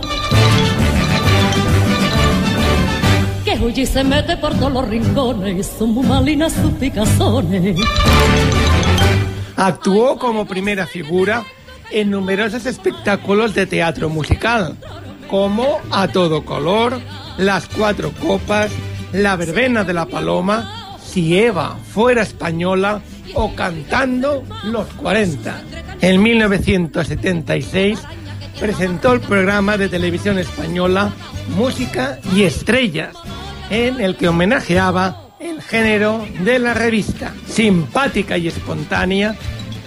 Que 3.44 3.52
huye 3.62 3.82
y 3.82 3.86
se 3.86 4.02
mete 4.02 4.36
por 4.38 4.54
todos 4.54 4.72
los 4.72 4.88
rincones, 4.88 5.70
son 5.78 5.90
muy 5.90 6.06
malinas 6.06 6.52
sus 6.54 6.72
picazones. 6.72 7.78
Actuó 9.56 10.18
como 10.18 10.46
primera 10.46 10.86
figura 10.86 11.44
en 11.90 12.10
numerosos 12.10 12.64
espectáculos 12.66 13.54
de 13.54 13.66
teatro 13.66 14.08
musical, 14.08 14.76
como 15.28 15.80
A 15.90 16.08
Todo 16.08 16.44
Color, 16.44 17.00
Las 17.38 17.68
Cuatro 17.68 18.12
Copas, 18.12 18.70
La 19.12 19.36
Verbena 19.36 19.84
de 19.84 19.94
la 19.94 20.06
Paloma, 20.06 20.77
Si 21.08 21.38
Eva 21.38 21.78
fuera 21.92 22.22
española 22.22 23.00
o 23.34 23.54
Cantando 23.54 24.44
los 24.64 24.86
40. 24.94 25.62
En 26.02 26.22
1976 26.22 27.98
presentó 28.60 29.14
el 29.14 29.20
programa 29.20 29.78
de 29.78 29.88
televisión 29.88 30.38
española 30.38 31.12
Música 31.56 32.18
y 32.34 32.42
Estrellas, 32.42 33.16
en 33.70 34.00
el 34.00 34.16
que 34.16 34.28
homenajeaba 34.28 35.28
el 35.40 35.62
género 35.62 36.26
de 36.44 36.58
la 36.58 36.74
revista. 36.74 37.32
Simpática 37.46 38.36
y 38.36 38.48
espontánea, 38.48 39.34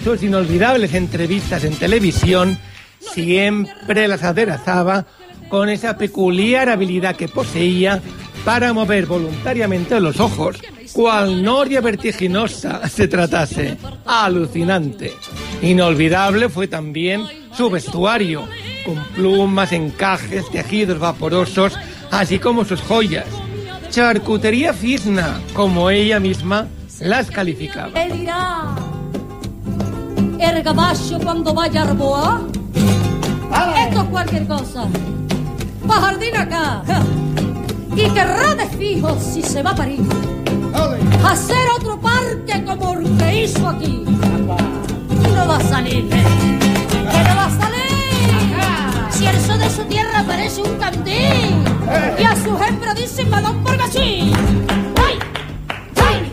sus 0.04 0.24
inolvidables 0.24 0.96
entrevistas 0.96 1.64
en 1.64 1.76
televisión 1.76 2.58
siempre 3.00 4.08
las 4.08 4.24
aderezaba 4.24 5.06
con 5.50 5.70
esa 5.70 5.98
peculiar 5.98 6.70
habilidad 6.70 7.16
que 7.16 7.28
poseía 7.28 8.02
para 8.44 8.74
mover 8.74 9.06
voluntariamente 9.06 10.00
los 10.00 10.20
ojos, 10.20 10.58
cual 10.94 11.44
noria 11.44 11.82
vertiginosa 11.82 12.88
se 12.88 13.08
tratase. 13.08 13.78
Alucinante. 14.06 15.14
Inolvidable 15.62 16.50
fue 16.50 16.68
también 16.68 17.24
su 17.56 17.70
vestuario, 17.70 18.48
con 18.86 19.04
plumas, 19.16 19.72
encajes, 19.72 20.50
tejidos 20.50 21.00
vaporosos, 21.00 21.78
así 22.12 22.40
como 22.40 22.66
sus 22.66 22.82
joyas. 22.82 23.26
Charcutería 23.90 24.74
fizna, 24.74 25.40
como 25.54 25.90
ella 25.90 26.20
misma 26.20 26.68
las 27.00 27.30
calificaba. 27.30 27.92
El 30.40 30.64
caballo 30.64 31.20
cuando 31.24 31.54
vaya 31.54 31.82
a 31.82 31.84
Arboa, 31.90 32.42
esto 33.78 34.02
es 34.02 34.10
cualquier 34.10 34.48
cosa. 34.48 34.88
Pa' 35.88 36.02
jardín 36.02 36.36
acá. 36.38 36.84
Y 37.96 38.10
querrá 38.10 38.56
de 38.56 38.68
fijo 38.78 39.18
si 39.20 39.42
se 39.42 39.62
va 39.62 39.72
a 39.72 39.76
París. 39.76 40.02
Hacer 41.26 41.70
otro 41.78 42.00
parque 42.00 42.64
como 42.66 42.94
el 42.94 43.18
que 43.18 43.44
hizo 43.44 43.68
aquí. 43.68 44.04
No 45.36 45.48
va 45.48 45.58
a 45.58 45.64
salir, 45.64 46.08
¿eh? 46.12 46.24
Que 46.90 47.30
no 47.30 47.36
va 47.36 47.46
a 47.46 47.50
salir. 47.50 49.12
Si 49.12 49.26
el 49.26 49.40
sol 49.40 49.60
de 49.60 49.70
su 49.70 49.84
tierra 49.86 50.24
parece 50.26 50.62
un 50.62 50.78
candil. 50.78 51.64
Y 52.20 52.24
a 52.24 52.36
su 52.36 52.58
hembra 52.62 52.94
dice 52.94 53.24
madón 53.26 53.64
porque 53.64 53.88
sí. 53.92 54.34
¡Ay! 54.98 55.20
¡Ay! 55.98 56.32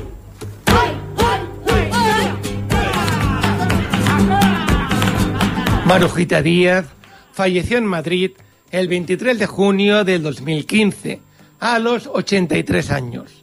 Marujita 5.85 6.43
Díaz 6.43 6.85
falleció 7.33 7.79
en 7.79 7.87
Madrid 7.87 8.33
el 8.71 8.89
23 8.89 9.39
de 9.39 9.47
junio 9.47 10.05
del 10.05 10.23
2015, 10.23 11.23
a 11.61 11.79
los 11.79 12.07
83 12.07 12.91
años. 12.91 13.38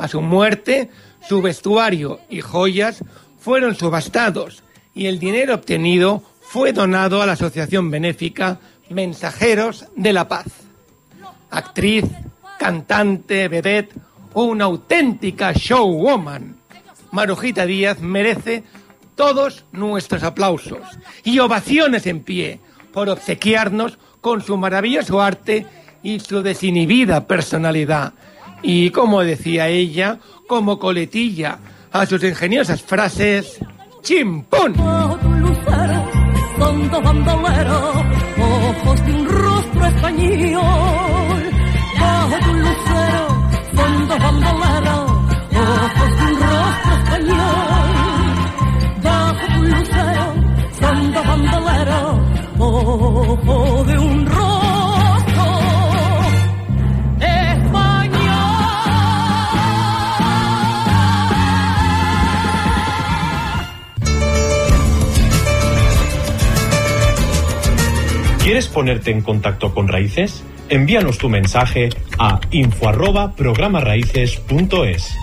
A 0.00 0.08
su 0.08 0.22
muerte, 0.22 0.88
su 1.28 1.42
vestuario 1.42 2.20
y 2.30 2.40
joyas 2.40 3.04
fueron 3.38 3.74
subastados 3.74 4.62
y 4.94 5.06
el 5.06 5.18
dinero 5.18 5.54
obtenido 5.54 6.22
fue 6.40 6.72
donado 6.72 7.20
a 7.20 7.26
la 7.26 7.32
asociación 7.32 7.90
benéfica 7.90 8.58
Mensajeros 8.88 9.84
de 9.96 10.14
la 10.14 10.26
Paz. 10.26 10.46
Actriz, 11.50 12.06
cantante, 12.58 13.48
vedette, 13.48 13.94
una 14.32 14.64
auténtica 14.64 15.52
showwoman. 15.52 16.56
Marujita 17.12 17.66
Díaz 17.66 18.00
merece 18.00 18.64
todos 19.16 19.66
nuestros 19.70 20.22
aplausos 20.22 20.80
y 21.24 21.40
ovaciones 21.40 22.06
en 22.06 22.20
pie 22.20 22.58
por 22.90 23.10
obsequiarnos 23.10 23.98
con 24.22 24.40
su 24.40 24.56
maravilloso 24.56 25.20
arte 25.20 25.66
y 26.02 26.20
su 26.20 26.42
desinhibida 26.42 27.26
personalidad. 27.26 28.14
Y 28.62 28.90
como 28.90 29.22
decía 29.22 29.68
ella, 29.68 30.18
como 30.46 30.78
coletilla 30.78 31.58
a 31.92 32.06
sus 32.06 32.22
ingeniosas 32.22 32.82
frases, 32.82 33.58
son 36.60 36.90
dos 36.90 37.02
bandoleros, 37.02 37.94
ojos 38.38 39.06
de 39.06 39.12
un 39.12 39.28
rostro 39.28 39.86
español. 39.86 40.60
Bajo 42.00 42.50
un 42.50 42.60
lucero, 42.60 43.22
son 43.74 44.08
dos 44.08 44.18
bandoleros, 44.18 45.10
ojos 45.52 46.10
de 46.16 46.24
un 46.24 46.40
rostro 46.40 46.92
español. 47.00 47.38
Bajo 49.02 49.58
un 49.58 49.70
lucero, 49.70 50.26
son 50.80 51.12
dos 51.12 51.26
bandoleros, 51.26 52.18
ojos 52.58 53.86
de 53.86 53.98
un 53.98 54.26
rostro 54.26 54.39
¿Quieres 68.50 68.66
ponerte 68.66 69.12
en 69.12 69.22
contacto 69.22 69.72
con 69.72 69.86
Raíces? 69.86 70.42
Envíanos 70.68 71.18
tu 71.18 71.28
mensaje 71.28 71.88
a 72.18 72.40
info 72.50 72.88
arroba 72.88 73.36
programaraíces.es. 73.36 75.16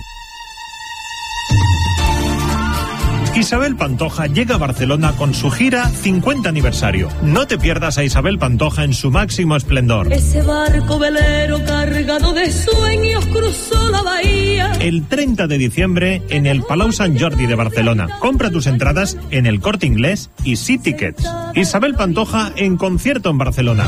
Isabel 3.38 3.76
Pantoja 3.76 4.26
llega 4.26 4.56
a 4.56 4.58
Barcelona 4.58 5.14
con 5.16 5.36
su 5.36 5.52
gira 5.52 5.88
50 5.90 6.50
aniversario. 6.50 7.08
No 7.22 7.46
te 7.46 7.60
pierdas 7.60 8.00
a 8.00 8.04
Isabel 8.04 8.40
Pantoja 8.40 8.84
en 8.84 8.96
su 8.96 9.12
máximo 9.12 9.56
esplendor. 9.56 10.12
Ese 10.12 10.42
barco 10.42 10.98
velero 10.98 11.64
cargado 11.64 12.34
de 12.34 12.52
sueños 12.52 13.24
cruzó 13.28 13.92
la 13.92 14.02
bahía. 14.02 14.72
El 14.80 15.08
30 15.08 15.46
de 15.46 15.58
diciembre 15.60 16.24
en 16.30 16.48
el 16.48 16.64
Palau 16.64 16.92
Sant 16.92 17.22
Jordi 17.22 17.46
de 17.46 17.54
Barcelona. 17.54 18.10
Compra 18.20 18.50
tus 18.50 18.66
entradas 18.66 19.16
en 19.30 19.46
el 19.46 19.60
Corte 19.60 19.86
Inglés 19.86 20.32
y 20.44 20.56
Sea 20.56 20.80
Tickets. 20.80 21.24
Isabel 21.54 21.94
Pantoja 21.94 22.52
en 22.56 22.76
concierto 22.76 23.30
en 23.30 23.38
Barcelona. 23.38 23.86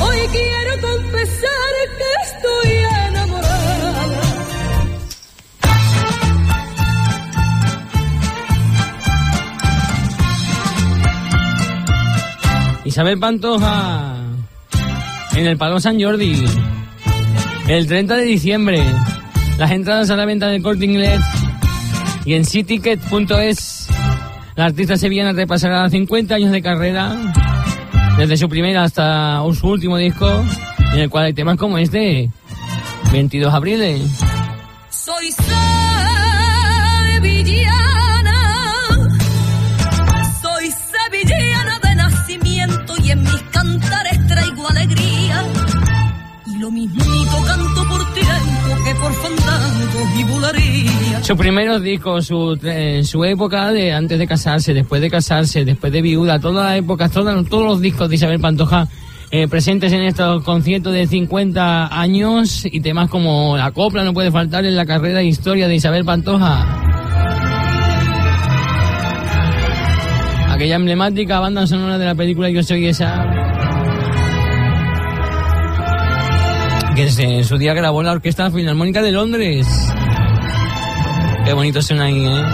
Hoy 0.00 0.18
quiero 0.30 0.80
confesar 0.80 1.69
Isabel 12.90 13.20
Pantoja 13.20 14.16
en 15.36 15.46
el 15.46 15.56
Palo 15.56 15.78
San 15.78 16.02
Jordi 16.02 16.44
el 17.68 17.86
30 17.86 18.16
de 18.16 18.24
diciembre. 18.24 18.84
Las 19.58 19.70
entradas 19.70 20.10
a 20.10 20.16
la 20.16 20.24
venta 20.24 20.48
del 20.48 20.60
corte 20.60 20.86
inglés 20.86 21.20
y 22.24 22.34
en 22.34 22.44
citicket.es. 22.44 23.86
La 24.56 24.64
artista 24.64 24.96
sevillana 24.96 25.30
repasará 25.30 25.88
50 25.88 26.34
años 26.34 26.50
de 26.50 26.62
carrera, 26.62 27.14
desde 28.18 28.36
su 28.36 28.48
primera 28.48 28.82
hasta 28.82 29.40
su 29.54 29.68
último 29.68 29.96
disco, 29.96 30.44
en 30.92 30.98
el 30.98 31.10
cual 31.10 31.26
hay 31.26 31.32
temas 31.32 31.58
como 31.58 31.78
este, 31.78 32.28
22 33.12 33.62
de 33.62 34.29
Sus 51.22 51.36
primeros 51.36 51.82
discos, 51.82 52.26
su, 52.26 52.58
eh, 52.64 53.02
su 53.04 53.24
época 53.24 53.70
de 53.72 53.92
antes 53.92 54.18
de 54.18 54.26
casarse, 54.26 54.74
después 54.74 55.00
de 55.00 55.10
casarse, 55.10 55.64
después 55.64 55.92
de 55.92 56.02
viuda, 56.02 56.40
todas 56.40 56.64
las 56.70 56.78
épocas, 56.78 57.10
todas- 57.10 57.46
todos 57.48 57.64
los 57.64 57.80
discos 57.80 58.08
de 58.08 58.16
Isabel 58.16 58.40
Pantoja 58.40 58.88
eh, 59.32 59.46
presentes 59.46 59.92
en 59.92 60.02
estos 60.02 60.42
conciertos 60.42 60.92
de 60.92 61.06
50 61.06 62.00
años 62.00 62.64
y 62.64 62.80
temas 62.80 63.08
como 63.08 63.56
La 63.56 63.70
Copla 63.70 64.02
no 64.02 64.12
puede 64.12 64.32
faltar 64.32 64.64
en 64.64 64.74
la 64.74 64.84
carrera 64.86 65.20
e 65.20 65.26
historia 65.26 65.68
de 65.68 65.76
Isabel 65.76 66.04
Pantoja. 66.04 66.66
Aquella 70.50 70.74
emblemática 70.76 71.38
banda 71.38 71.64
sonora 71.66 71.96
de 71.96 72.06
la 72.06 72.14
película 72.16 72.50
Yo 72.50 72.62
soy 72.64 72.86
esa. 72.86 73.24
Que 76.96 77.06
en 77.22 77.44
su 77.44 77.56
día 77.56 77.72
grabó 77.72 78.02
la 78.02 78.12
Orquesta 78.12 78.50
Filarmónica 78.50 79.00
de 79.00 79.12
Londres. 79.12 79.66
Qué 81.50 81.54
bonito 81.54 81.82
suena 81.82 82.04
ahí, 82.04 82.24
¿eh? 82.24 82.44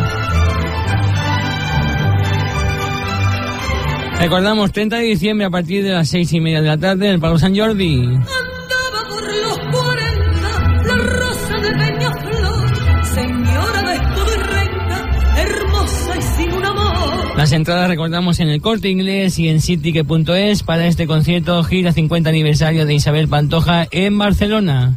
Recordamos, 4.21 4.73
30 4.73 4.97
de 4.97 5.03
diciembre 5.03 5.45
a 5.45 5.51
partir 5.51 5.85
de 5.85 5.91
las 5.91 6.09
seis 6.09 6.33
y 6.33 6.41
media 6.41 6.63
de 6.63 6.69
la 6.69 6.79
tarde 6.79 7.09
en 7.09 7.13
el 7.13 7.21
Palo 7.21 7.39
San 7.39 7.55
Jordi. 7.55 8.07
Andaba 8.07 9.07
por 9.07 9.23
los 9.23 9.59
40, 9.59 10.87
la 10.87 10.97
rosa 10.97 11.57
de 11.61 11.73
Peñaflor, 11.73 13.05
señora 13.15 13.83
de 13.83 13.99
renta, 14.45 15.43
hermosa 15.43 16.17
y 16.17 16.23
sin 16.23 16.53
un 16.55 16.65
amor. 16.65 17.37
Las 17.37 17.53
entradas 17.53 17.91
recordamos 17.91 18.41
en 18.41 18.49
el 18.49 18.63
corte 18.63 18.89
inglés 18.89 19.39
y 19.39 19.51
en 19.51 19.61
siticket.es 19.61 20.63
para 20.63 20.87
este 20.87 21.07
concierto 21.07 21.63
gira 21.65 21.93
50 21.93 22.31
aniversario 22.31 22.87
de 22.87 22.95
Isabel 22.95 23.29
Pantoja 23.29 23.87
en 23.91 24.17
Barcelona. 24.17 24.95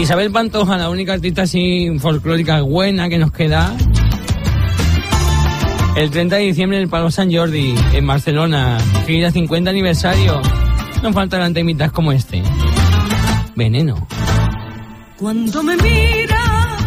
Isabel 0.00 0.30
Pantoja, 0.30 0.78
la 0.78 0.90
única 0.90 1.12
artista 1.12 1.46
sin 1.46 1.98
folclórica 1.98 2.62
buena 2.62 3.08
que 3.08 3.18
nos 3.18 3.32
queda. 3.32 3.74
El 5.96 6.10
30 6.10 6.36
de 6.36 6.42
diciembre 6.42 6.78
en 6.78 6.84
el 6.84 6.88
Palo 6.88 7.10
San 7.10 7.34
Jordi, 7.34 7.74
en 7.92 8.06
Barcelona. 8.06 8.78
Gira 9.06 9.32
50 9.32 9.68
aniversario. 9.68 10.40
No 11.02 11.12
faltarán 11.12 11.52
temitas 11.52 11.90
como 11.90 12.12
este. 12.12 12.40
Veneno. 13.56 14.06
Cuando 15.16 15.62
me 15.64 15.76
miras, 15.76 16.86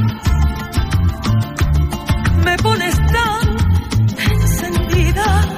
me 2.45 2.57
pones 2.59 2.95
tan 2.95 4.31
encendida. 4.31 5.57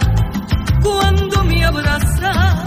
Cuando 0.82 1.44
me 1.44 1.64
abrazas, 1.64 2.66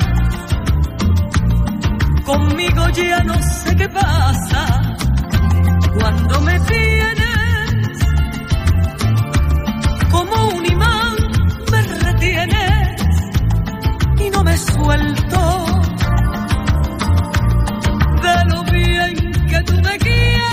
conmigo 2.25 2.89
ya 2.91 3.25
no 3.25 3.35
sé 3.43 3.77
qué 3.77 3.89
pasa 3.89 4.76
cuando 5.99 6.41
me 6.43 6.61
tienes 6.61 7.99
como 10.11 10.49
un 10.57 10.67
imán 10.67 11.17
me 11.73 11.83
retienes 11.83 13.03
y 14.19 14.31
no 14.31 14.45
me 14.45 14.57
suelto 14.57 15.67
de 18.23 18.45
lo 18.51 18.65
bien 18.65 19.33
que 19.49 19.63
tú 19.63 19.75
me 19.83 19.99
quieres 19.99 20.46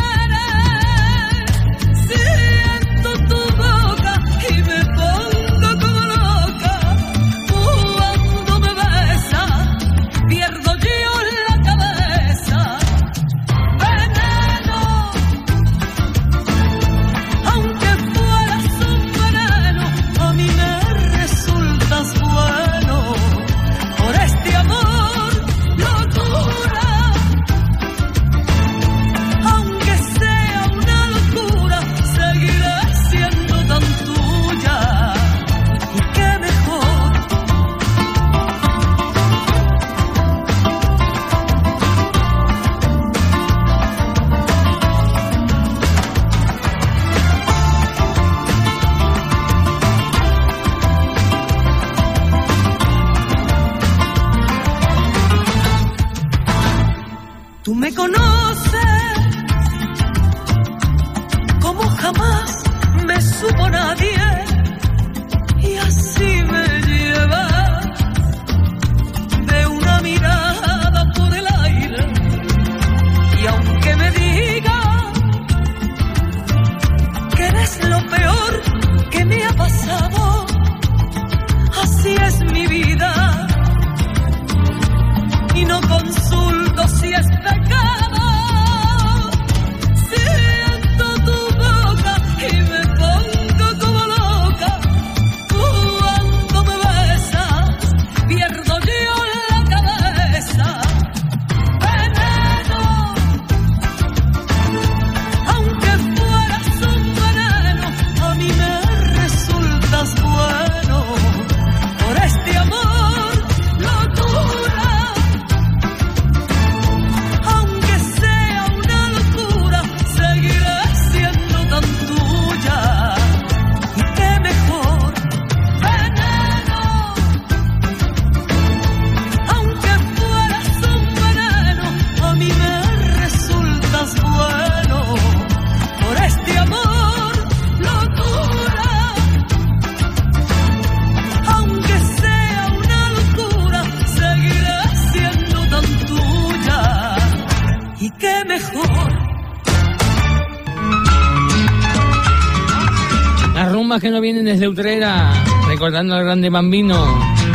Desde 154.43 154.67
Utrera, 154.67 155.31
recordando 155.67 156.15
al 156.15 156.25
grande 156.25 156.49
bambino, 156.49 156.97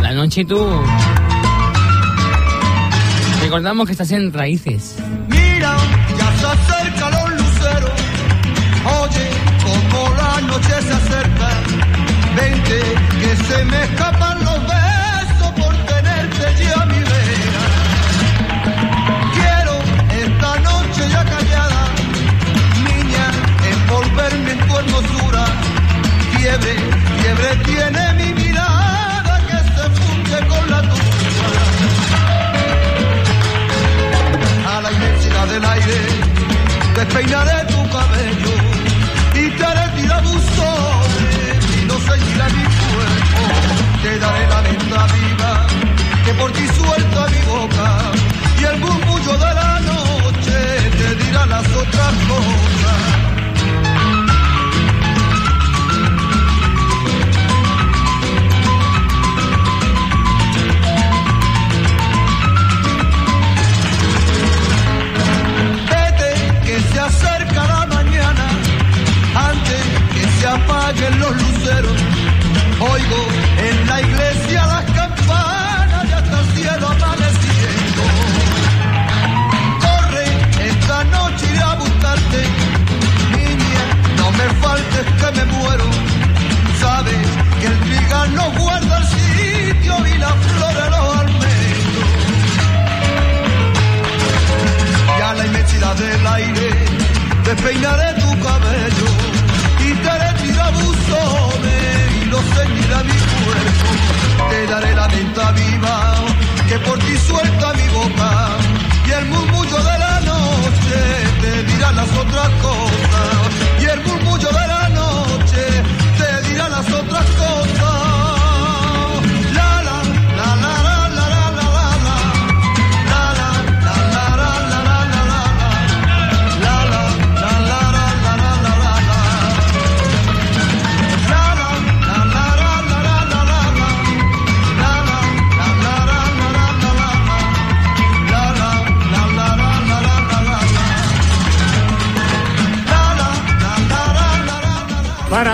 la 0.01 0.12
noche 0.12 0.41
y 0.41 0.45
tú. 0.47 0.66
Recordamos 3.43 3.84
que 3.84 3.93
estás 3.93 4.11
en 4.12 4.32
raíces. 4.32 4.97
Mira, 5.28 5.76
ya 6.18 6.32
se 6.39 6.47
acerca 6.47 7.11
los 7.11 7.30
luceros. 7.34 7.91
Oye, 9.03 9.28
como 9.62 10.14
la 10.14 10.41
noche 10.47 10.82
se 10.82 10.93
acerca. 10.95 11.49
Vente, 12.34 12.80
que 13.20 13.36
se 13.45 13.64
me 13.66 13.84
escapa. 13.84 14.28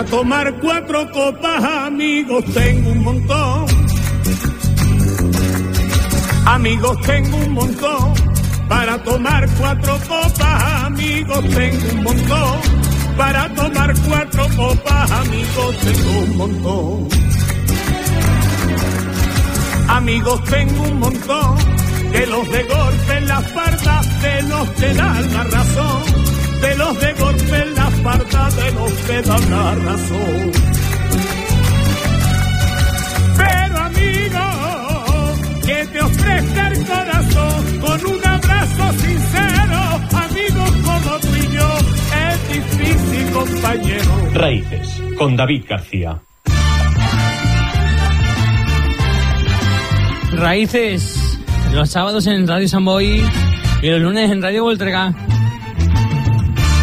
Para 0.04 0.18
tomar 0.18 0.54
cuatro 0.60 1.10
copas, 1.12 1.64
amigos, 1.64 2.44
tengo 2.52 2.90
un 2.90 3.04
montón. 3.04 3.66
Amigos, 6.44 7.00
tengo 7.06 7.36
un 7.38 7.52
montón. 7.54 8.14
Para 8.68 9.02
tomar 9.02 9.48
cuatro 9.58 9.98
copas, 10.06 10.84
amigos, 10.84 11.40
tengo 11.54 11.92
un 11.94 12.02
montón. 12.02 12.60
Para 13.16 13.54
tomar 13.54 13.94
cuatro 14.06 14.46
copas, 14.54 15.10
amigos, 15.10 15.76
tengo 15.78 16.18
un 16.18 16.36
montón. 16.36 17.08
Amigos, 19.88 20.44
tengo 20.44 20.82
un 20.82 20.98
montón. 21.00 21.56
De 22.12 22.26
los 22.26 22.50
de 22.50 22.62
golpe 22.64 23.16
en 23.16 23.26
la 23.26 23.40
espalda, 23.40 24.00
de 24.20 24.42
los 24.42 24.68
que 24.68 24.94
dan 24.94 25.32
la 25.32 25.44
razón. 25.44 26.02
De 26.60 26.74
los 26.76 27.00
de 27.00 27.12
golpe 27.14 27.56
en 27.56 27.73
la 28.04 28.12
espalda, 28.12 28.50
de 28.50 28.72
los 28.72 28.92
que 28.92 29.22
dan 29.22 29.50
la 29.50 29.74
razón. 29.74 30.52
Pero 33.36 33.78
amigo, 33.78 34.44
que 35.66 35.86
te 35.86 36.00
ofrezca 36.00 36.68
el 36.68 36.86
corazón 36.86 37.80
con 37.80 38.06
un 38.06 38.26
abrazo 38.26 38.92
sincero, 38.92 39.80
amigos 40.12 40.70
como 40.84 41.18
tú 41.20 41.28
y 41.36 41.54
yo, 41.54 41.78
es 42.28 42.52
difícil, 42.52 43.30
compañero. 43.32 44.30
Raíces, 44.34 45.02
con 45.18 45.36
David 45.36 45.64
García. 45.68 46.20
Raíces, 50.32 51.38
los 51.72 51.90
sábados 51.90 52.26
en 52.26 52.46
Radio 52.46 52.68
Samboy 52.68 53.22
y 53.82 53.88
los 53.88 54.00
lunes 54.00 54.30
en 54.30 54.42
Radio 54.42 54.64
Voltrega. 54.64 55.14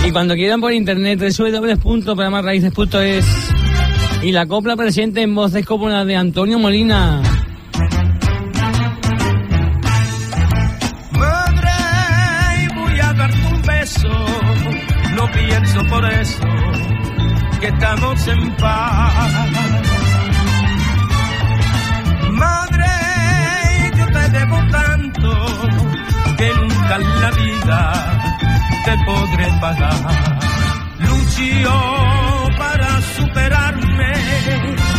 Y 0.03 0.11
cuando 0.11 0.33
quieran 0.35 0.59
por 0.61 0.73
internet, 0.73 1.19
www.programarraíces.es 1.19 3.25
y 4.23 4.31
la 4.31 4.47
copla 4.47 4.75
presente 4.75 5.21
en 5.21 5.35
voces 5.35 5.63
como 5.65 5.89
la 5.89 6.05
de 6.05 6.15
Antonio 6.15 6.57
Molina. 6.59 7.21
Madre, 11.11 11.69
voy 12.75 12.99
a 12.99 13.13
darte 13.13 13.47
un 13.53 13.61
beso. 13.61 14.09
No 15.15 15.31
pienso 15.31 15.83
por 15.85 16.03
eso 16.05 16.47
que 17.59 17.67
estamos 17.67 18.27
en 18.27 18.55
paz. 18.55 19.51
Madre, 22.31 22.85
yo 23.97 24.07
te 24.07 24.29
debo 24.29 24.57
tanto 24.71 25.47
que 26.37 26.51
nunca 26.55 26.95
en 26.95 27.21
la 27.21 27.31
vida 27.31 28.30
te 28.83 28.97
podré 29.05 29.47
pagar. 29.59 30.39
Lucio 30.99 31.71
para 32.57 33.01
superarme. 33.15 34.90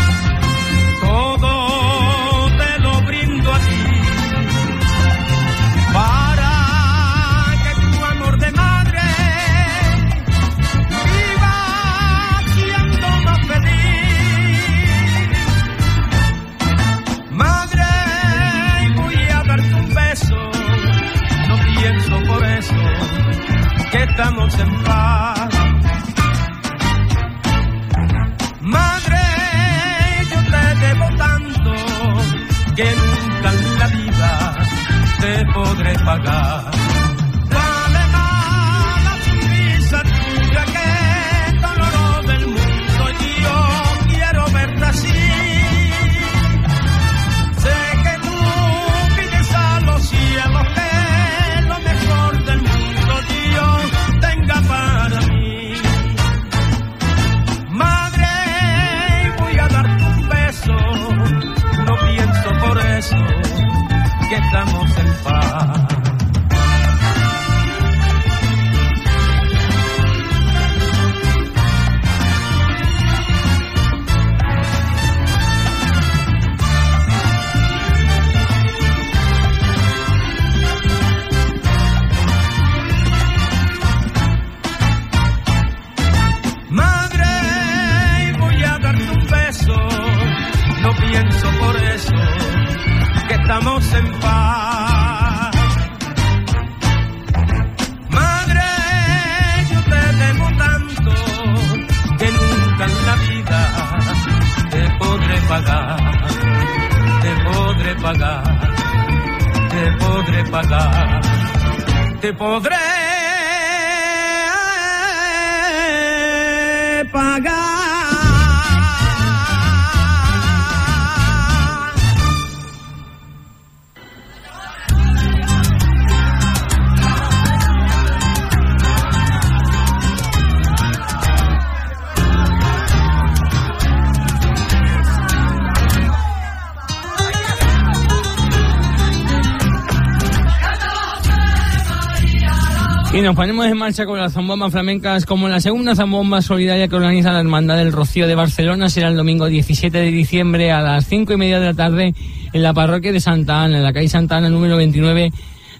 Y 143.15 143.21
nos 143.21 143.37
ponemos 143.37 143.67
en 143.67 143.77
marcha 143.77 144.07
con 144.07 144.19
las 144.19 144.33
zambombas 144.33 144.73
flamencas 144.73 145.27
como 145.27 145.47
la 145.47 145.61
segunda 145.61 145.95
zambomba 145.95 146.41
solidaria 146.41 146.89
que 146.89 146.97
organiza 146.97 147.31
la 147.31 147.41
Hermandad 147.41 147.77
del 147.77 147.93
Rocío 147.93 148.27
de 148.27 148.35
Barcelona. 148.35 148.89
Será 148.89 149.09
el 149.09 149.17
domingo 149.17 149.49
17 149.49 149.99
de 149.99 150.11
diciembre 150.11 150.73
a 150.73 150.81
las 150.81 151.09
cinco 151.09 151.35
y 151.35 151.37
media 151.37 151.61
de 151.61 151.67
la 151.67 151.75
tarde 151.75 152.15
en 152.55 152.63
la 152.63 152.73
parroquia 152.73 153.13
de 153.13 153.21
Santa 153.21 153.65
Ana, 153.65 153.77
en 153.77 153.83
la 153.83 153.93
calle 153.93 154.09
Santa 154.09 154.39
Ana 154.39 154.49
número 154.49 154.79
29 154.79 155.31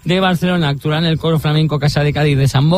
de 0.05 0.19
Barcelona. 0.19 0.69
Actuarán 0.69 1.05
el 1.05 1.17
coro 1.17 1.39
flamenco 1.39 1.79
Casa 1.79 2.03
de 2.03 2.13
Cádiz 2.13 2.37
de 2.37 2.47
San 2.47 2.69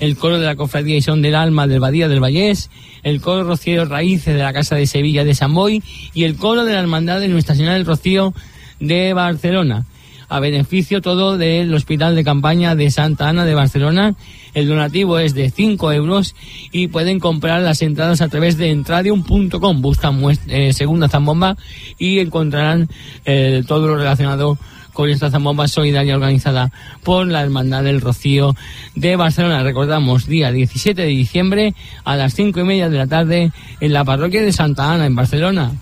el 0.00 0.16
coro 0.16 0.40
de 0.40 0.46
la 0.46 0.56
Cofradía 0.56 0.96
y 0.96 1.02
Son 1.02 1.22
del 1.22 1.36
Alma 1.36 1.68
del 1.68 1.78
Badía 1.78 2.08
del 2.08 2.18
Vallés, 2.18 2.70
el 3.04 3.20
coro 3.20 3.44
Rocío 3.44 3.84
Raíces 3.84 4.34
de 4.34 4.42
la 4.42 4.52
Casa 4.52 4.74
de 4.74 4.88
Sevilla 4.88 5.24
de 5.24 5.36
San 5.36 5.54
Boy 5.54 5.80
y 6.12 6.24
el 6.24 6.34
coro 6.34 6.64
de 6.64 6.72
la 6.72 6.80
Hermandad 6.80 7.20
de 7.20 7.28
Nuestra 7.28 7.54
Señora 7.54 7.74
del 7.74 7.86
Rocío 7.86 8.34
de 8.80 9.12
Barcelona 9.12 9.86
a 10.32 10.40
beneficio 10.40 11.02
todo 11.02 11.36
del 11.36 11.74
Hospital 11.74 12.16
de 12.16 12.24
Campaña 12.24 12.74
de 12.74 12.90
Santa 12.90 13.28
Ana 13.28 13.44
de 13.44 13.52
Barcelona. 13.52 14.14
El 14.54 14.66
donativo 14.66 15.18
es 15.18 15.34
de 15.34 15.50
5 15.50 15.92
euros 15.92 16.34
y 16.70 16.88
pueden 16.88 17.20
comprar 17.20 17.60
las 17.60 17.82
entradas 17.82 18.22
a 18.22 18.28
través 18.28 18.56
de 18.56 18.70
entradium.com. 18.70 19.82
Buscan 19.82 20.22
eh, 20.48 20.72
segunda 20.72 21.10
zambomba 21.10 21.58
y 21.98 22.20
encontrarán 22.20 22.88
eh, 23.26 23.62
todo 23.68 23.88
lo 23.88 23.96
relacionado 23.96 24.58
con 24.94 25.10
esta 25.10 25.30
zambomba 25.30 25.68
solidaria 25.68 26.14
organizada 26.14 26.72
por 27.02 27.26
la 27.26 27.42
Hermandad 27.42 27.84
del 27.84 28.00
Rocío 28.00 28.56
de 28.94 29.16
Barcelona. 29.16 29.62
Recordamos, 29.62 30.26
día 30.26 30.50
17 30.50 31.02
de 31.02 31.08
diciembre 31.08 31.74
a 32.04 32.16
las 32.16 32.32
5 32.32 32.58
y 32.58 32.64
media 32.64 32.88
de 32.88 32.96
la 32.96 33.06
tarde 33.06 33.52
en 33.80 33.92
la 33.92 34.02
parroquia 34.02 34.40
de 34.40 34.52
Santa 34.52 34.94
Ana 34.94 35.04
en 35.04 35.14
Barcelona. 35.14 35.72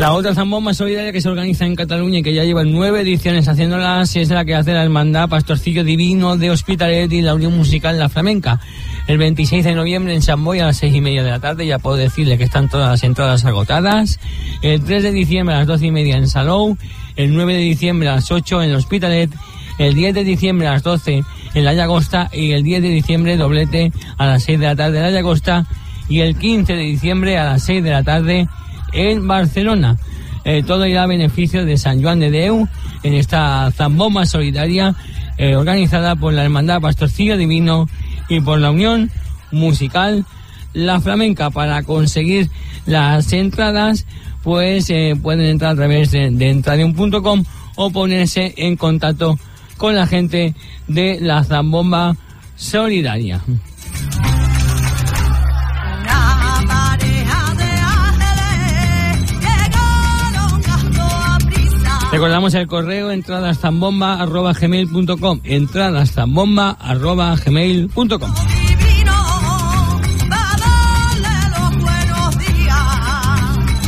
La 0.00 0.14
otra 0.14 0.34
zambomba 0.34 0.72
solidaria 0.72 1.12
que 1.12 1.20
se 1.20 1.28
organiza 1.28 1.66
en 1.66 1.76
Cataluña 1.76 2.20
y 2.20 2.22
que 2.22 2.32
ya 2.32 2.42
lleva 2.42 2.64
nueve 2.64 3.02
ediciones 3.02 3.46
haciéndolas 3.48 4.16
es 4.16 4.30
la 4.30 4.46
que 4.46 4.54
hace 4.54 4.72
la 4.72 4.82
Hermandad 4.82 5.28
Pastorcillo 5.28 5.84
Divino 5.84 6.38
de 6.38 6.50
Hospitalet 6.50 7.12
y 7.12 7.20
la 7.20 7.34
Unión 7.34 7.54
Musical 7.54 7.98
La 7.98 8.08
Flamenca. 8.08 8.60
El 9.08 9.18
26 9.18 9.62
de 9.62 9.74
noviembre 9.74 10.14
en 10.14 10.22
San 10.22 10.42
Boy 10.42 10.60
a 10.60 10.64
las 10.64 10.78
seis 10.78 10.94
y 10.94 11.02
media 11.02 11.22
de 11.22 11.28
la 11.28 11.38
tarde, 11.38 11.66
ya 11.66 11.78
puedo 11.78 11.96
decirle 11.96 12.38
que 12.38 12.44
están 12.44 12.70
todas 12.70 12.88
las 12.88 13.04
entradas 13.04 13.44
agotadas. 13.44 14.18
El 14.62 14.82
3 14.82 15.02
de 15.02 15.12
diciembre 15.12 15.54
a 15.54 15.58
las 15.58 15.66
doce 15.66 15.88
y 15.88 15.90
media 15.90 16.16
en 16.16 16.28
Salou. 16.28 16.78
El 17.16 17.34
9 17.34 17.52
de 17.52 17.60
diciembre 17.60 18.08
a 18.08 18.14
las 18.14 18.32
8 18.32 18.62
en 18.62 18.74
Hospitalet. 18.74 19.30
El 19.76 19.92
10 19.92 20.14
de 20.14 20.24
diciembre 20.24 20.66
a 20.66 20.72
las 20.72 20.82
12 20.82 21.24
en 21.52 21.64
La 21.66 21.74
Llagosta. 21.74 22.30
Y 22.32 22.52
el 22.52 22.62
10 22.62 22.80
de 22.80 22.88
diciembre 22.88 23.36
doblete 23.36 23.92
a 24.16 24.24
las 24.24 24.44
6 24.44 24.60
de 24.60 24.64
la 24.64 24.76
tarde 24.76 24.96
en 24.96 25.02
La 25.02 25.10
Llagosta. 25.10 25.66
Y 26.08 26.20
el 26.20 26.36
15 26.38 26.72
de 26.72 26.84
diciembre 26.84 27.36
a 27.36 27.44
las 27.44 27.64
6 27.64 27.84
de 27.84 27.90
la 27.90 28.02
tarde 28.02 28.48
en 28.92 29.26
Barcelona. 29.26 29.96
Eh, 30.44 30.62
todo 30.66 30.86
irá 30.86 31.02
a 31.02 31.06
beneficio 31.06 31.64
de 31.66 31.76
San 31.76 32.00
Juan 32.02 32.20
de 32.20 32.30
Deu 32.30 32.66
en 33.02 33.14
esta 33.14 33.70
zambomba 33.72 34.24
solidaria 34.24 34.94
eh, 35.36 35.56
organizada 35.56 36.16
por 36.16 36.32
la 36.32 36.44
Hermandad 36.44 36.80
Pastorcillo 36.80 37.36
Divino 37.36 37.88
y 38.28 38.40
por 38.40 38.58
la 38.58 38.70
Unión 38.70 39.10
Musical 39.50 40.24
La 40.72 41.00
Flamenca. 41.00 41.50
Para 41.50 41.82
conseguir 41.82 42.48
las 42.86 43.32
entradas, 43.32 44.06
pues 44.42 44.88
eh, 44.90 45.16
pueden 45.20 45.46
entrar 45.46 45.72
a 45.72 45.76
través 45.76 46.10
de, 46.10 46.30
de 46.30 46.50
entradium.com 46.50 47.44
o 47.76 47.90
ponerse 47.90 48.54
en 48.56 48.76
contacto 48.76 49.38
con 49.76 49.94
la 49.94 50.06
gente 50.06 50.54
de 50.88 51.18
la 51.20 51.44
zambomba 51.44 52.16
solidaria. 52.56 53.40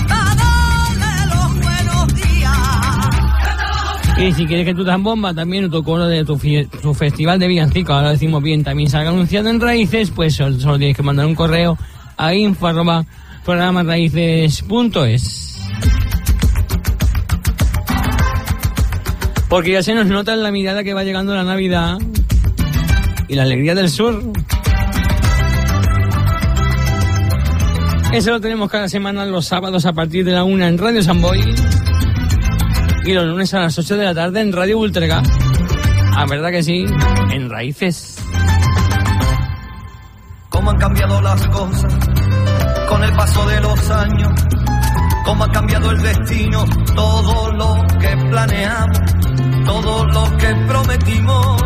A 0.09 0.35
darle 0.35 1.26
los 1.28 1.53
buenos 1.62 2.14
días. 2.14 2.59
Y 4.18 4.33
si 4.33 4.47
quieres 4.47 4.64
que 4.64 4.74
tu 4.74 4.87
zambomba 4.87 5.35
también 5.35 5.66
o 5.66 5.70
tu 5.70 5.85
coro 5.85 6.07
de 6.07 6.24
tu, 6.24 6.41
tu 6.80 6.95
festival 6.95 7.39
de 7.39 7.49
villancico, 7.49 7.93
ahora 7.93 8.07
lo 8.07 8.12
decimos 8.12 8.43
bien, 8.43 8.64
también 8.64 8.89
salga 8.89 9.11
anunciado 9.11 9.51
en 9.51 9.61
Raíces, 9.61 10.11
pues 10.11 10.37
solo, 10.37 10.59
solo 10.59 10.78
tienes 10.78 10.97
que 10.97 11.03
mandar 11.03 11.26
un 11.26 11.35
correo 11.35 11.76
a 12.16 12.35
info 12.35 12.66
arroba 12.66 13.05
programaraíces.es. 13.45 15.52
Porque 19.53 19.73
ya 19.73 19.83
se 19.83 19.95
nos 19.95 20.07
nota 20.07 20.33
en 20.33 20.43
la 20.43 20.51
mirada 20.51 20.83
que 20.83 20.95
va 20.95 21.05
llegando 21.05 21.35
la 21.35 21.45
Navidad 21.45 21.99
y 23.29 23.35
la 23.35 23.43
alegría 23.43 23.75
del 23.75 23.91
sur. 23.91 24.33
Eso 28.15 28.31
lo 28.31 28.41
tenemos 28.41 28.71
cada 28.71 28.89
semana 28.89 29.27
los 29.27 29.45
sábados 29.45 29.85
a 29.85 29.93
partir 29.93 30.25
de 30.25 30.33
la 30.33 30.45
una 30.45 30.69
en 30.69 30.79
Radio 30.79 31.03
Samboy 31.03 31.55
y 33.05 33.13
los 33.13 33.27
lunes 33.27 33.53
a 33.53 33.61
las 33.61 33.79
8 33.79 33.99
de 33.99 34.05
la 34.07 34.15
tarde 34.15 34.41
en 34.41 34.55
Radio 34.55 34.79
Ultrega. 34.79 35.23
Ah, 36.17 36.25
verdad 36.27 36.51
que 36.51 36.63
sí, 36.63 36.87
en 37.31 37.51
Raíces. 37.51 38.25
cómo 40.49 40.71
han 40.71 40.79
cambiado 40.79 41.21
las 41.21 41.47
cosas 41.49 41.95
con 42.89 43.05
el 43.05 43.13
paso 43.13 43.47
de 43.47 43.61
los 43.61 43.91
años, 43.91 44.33
cómo 45.27 45.45
ha 45.45 45.53
cambiado 45.53 45.91
el 45.91 46.01
destino, 46.01 46.65
todo 46.95 47.53
lo 47.53 47.91
que 48.03 48.17
planeamos, 48.31 49.01
todo 49.65 50.05
lo 50.07 50.37
que 50.37 50.55
prometimos 50.67 51.63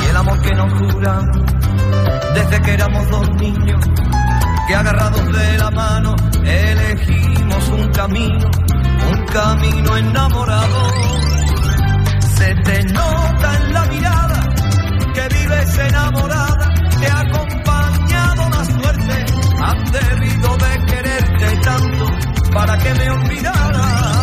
y 0.00 0.04
el 0.06 0.16
amor 0.16 0.40
que 0.42 0.54
nos 0.54 0.72
juramos 0.78 1.38
desde 2.34 2.62
que 2.62 2.74
éramos 2.74 3.10
dos 3.10 3.30
niños, 3.34 3.84
que 4.68 4.74
agarrados 4.74 5.26
de 5.32 5.58
la 5.58 5.70
mano 5.72 6.14
elegimos 6.44 7.68
un 7.68 7.90
camino, 7.90 8.50
un 9.10 9.26
camino 9.26 9.96
enamorado. 9.96 10.90
Se 12.36 12.54
te 12.54 12.84
nota 12.84 13.56
en 13.56 13.74
la 13.74 13.84
mirada 13.86 14.48
que 15.14 15.34
vives 15.34 15.78
enamorada, 15.78 16.74
te 17.00 17.06
ha 17.08 17.20
acompañado 17.20 18.50
la 18.50 18.64
suerte, 18.64 19.26
han 19.62 19.84
debido 19.84 20.56
de 20.56 20.86
quererte 20.86 21.56
tanto 21.64 22.06
para 22.52 22.78
que 22.78 22.94
me 22.94 23.10
olvidara. 23.10 24.13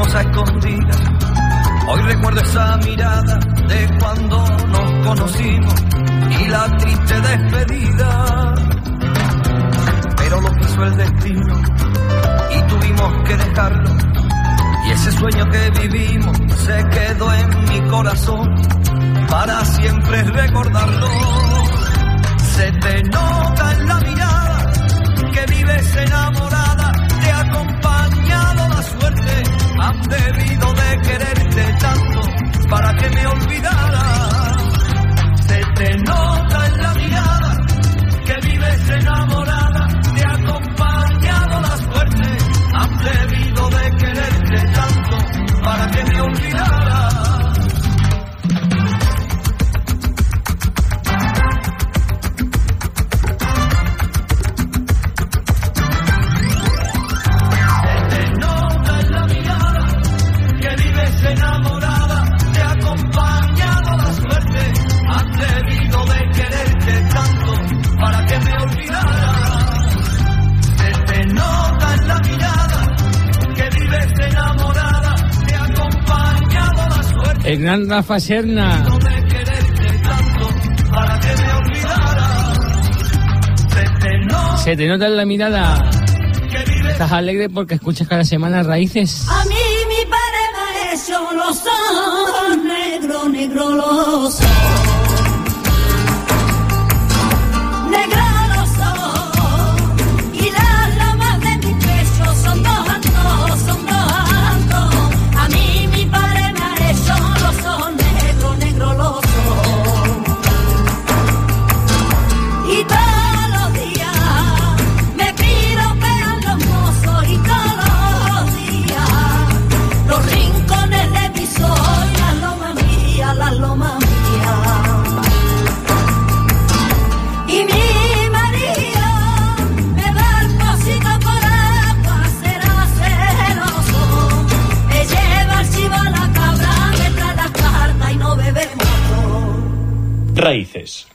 Dimos 0.00 0.14
a 0.14 0.20
escondidas. 0.22 1.02
Hoy 1.88 2.02
recuerdo 2.02 2.40
esa 2.40 2.76
mirada 2.78 3.38
de 3.68 3.98
cuando 3.98 4.44
nos 4.68 5.06
conocimos 5.06 5.74
y 6.40 6.48
la 6.48 6.76
triste 6.78 7.20
despedida. 7.20 8.54
Pero 10.16 10.40
lo 10.40 10.50
quiso 10.56 10.84
el 10.84 10.96
destino 10.96 11.62
y 12.56 12.62
tuvimos 12.62 13.12
que 13.24 13.36
dejarlo. 13.36 13.90
Y 14.86 14.90
ese 14.90 15.12
sueño 15.12 15.44
que 15.50 15.70
vivimos 15.80 16.36
se 16.56 16.88
quedó 16.88 17.32
en 17.34 17.64
mi 17.64 17.90
corazón 17.90 18.48
para 19.28 19.64
siempre 19.64 20.22
recordarlo. 20.22 21.08
Se 22.54 22.72
te 22.72 23.02
nota 23.04 23.72
en 23.72 23.86
la 23.86 24.00
mirada 24.00 24.72
que 25.32 25.46
vives 25.54 25.96
enamorada, 25.96 26.92
te 27.20 27.30
ha 27.30 27.40
acompañado 27.40 28.68
la 28.68 28.82
suerte, 28.82 29.59
han 29.80 30.00
debido 30.02 30.72
de 30.74 31.00
quererte 31.02 31.76
tanto 31.80 32.20
para 32.68 32.94
que 32.96 33.08
me 33.10 33.26
olvidara. 33.26 34.56
Se 35.40 35.60
te 35.74 35.96
nota 35.98 36.66
en 36.66 36.82
la 36.82 36.94
mirada 36.94 37.56
que 38.26 38.48
vives 38.48 38.90
enamorada, 38.90 39.88
te 40.14 40.22
ha 40.24 40.32
acompañado 40.34 41.60
la 41.60 41.76
suerte, 41.76 42.28
han 42.74 42.96
debido 42.98 43.70
de 43.70 43.96
quererte 43.96 44.58
tanto 44.74 45.16
para 45.62 45.90
que 45.90 46.04
me 46.04 46.20
olvidara. 46.20 46.79
Me 81.36 81.52
olvidara. 81.52 82.54
Se 84.64 84.76
te 84.76 84.88
nota 84.88 85.06
en 85.06 85.16
la 85.16 85.24
mirada. 85.24 85.90
Estás 86.90 87.12
alegre 87.12 87.48
porque 87.48 87.76
escuchas 87.76 88.08
cada 88.08 88.24
semana 88.24 88.64
Raíces. 88.64 89.26
A 89.28 89.44
mí 89.44 89.54
mi 89.88 90.04
padre 90.10 90.40
me 90.56 91.36
los 91.36 91.64
ojos 91.64 92.58
negro, 92.58 93.28
negro 93.28 93.70
los 93.70 94.40
ojos. 94.40 94.79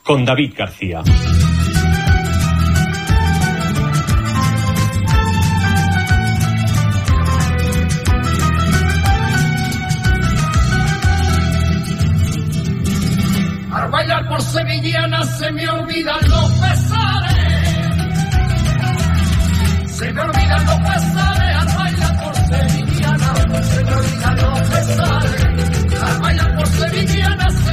con 0.06 0.24
David 0.24 0.54
García. 0.56 1.02
Al 13.72 13.90
bailar 13.90 14.28
por 14.28 14.40
sevillana 14.42 15.24
se 15.24 15.52
me 15.52 15.68
olvidan 15.68 16.28
los 16.28 16.52
pesares. 16.52 17.56
Se 19.90 20.12
me 20.12 20.20
olvidan 20.20 20.66
los 20.66 20.78
pesares 20.78 21.56
al 21.56 21.76
bailar 21.76 22.22
por 22.22 22.34
sevillana. 22.36 23.34
Se 23.62 23.84
me 23.84 23.92
olvidan 23.92 24.36
los 24.36 24.60
pesares 24.60 26.02
al 26.02 26.20
bailar 26.20 26.56
por 26.56 26.66
sevillana. 26.68 27.65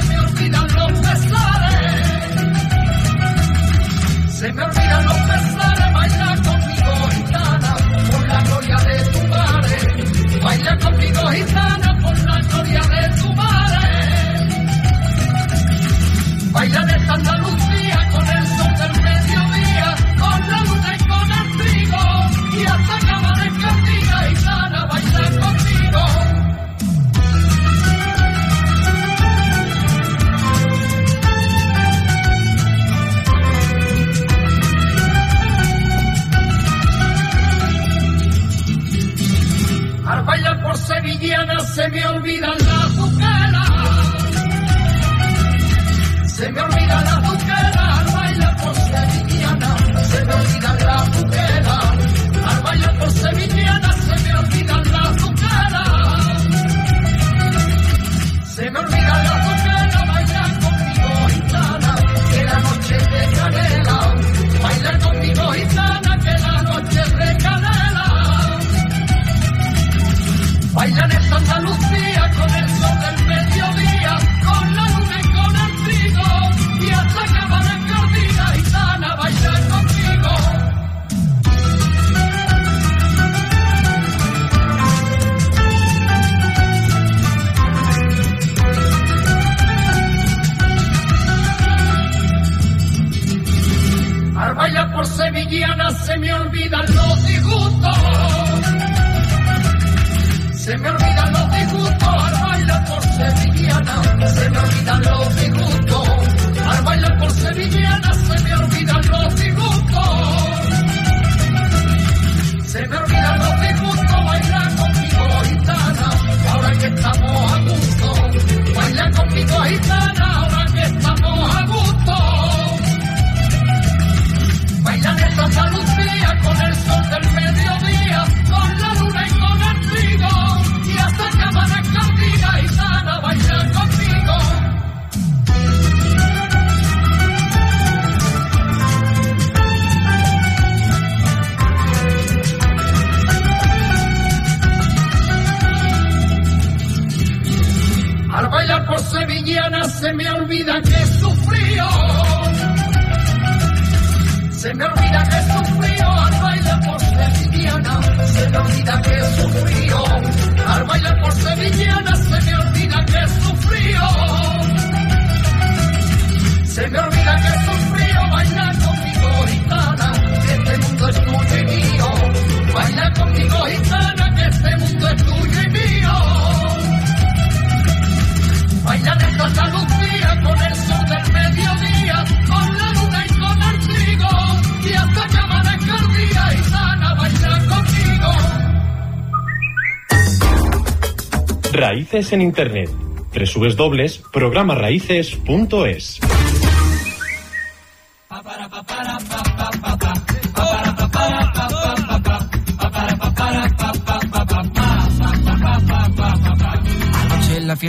En 192.14 192.40
Internet. 192.40 192.90
Tres 193.32 193.50
subes 193.50 193.74
dobles, 193.74 194.22
programaraíces.es. 194.32 196.20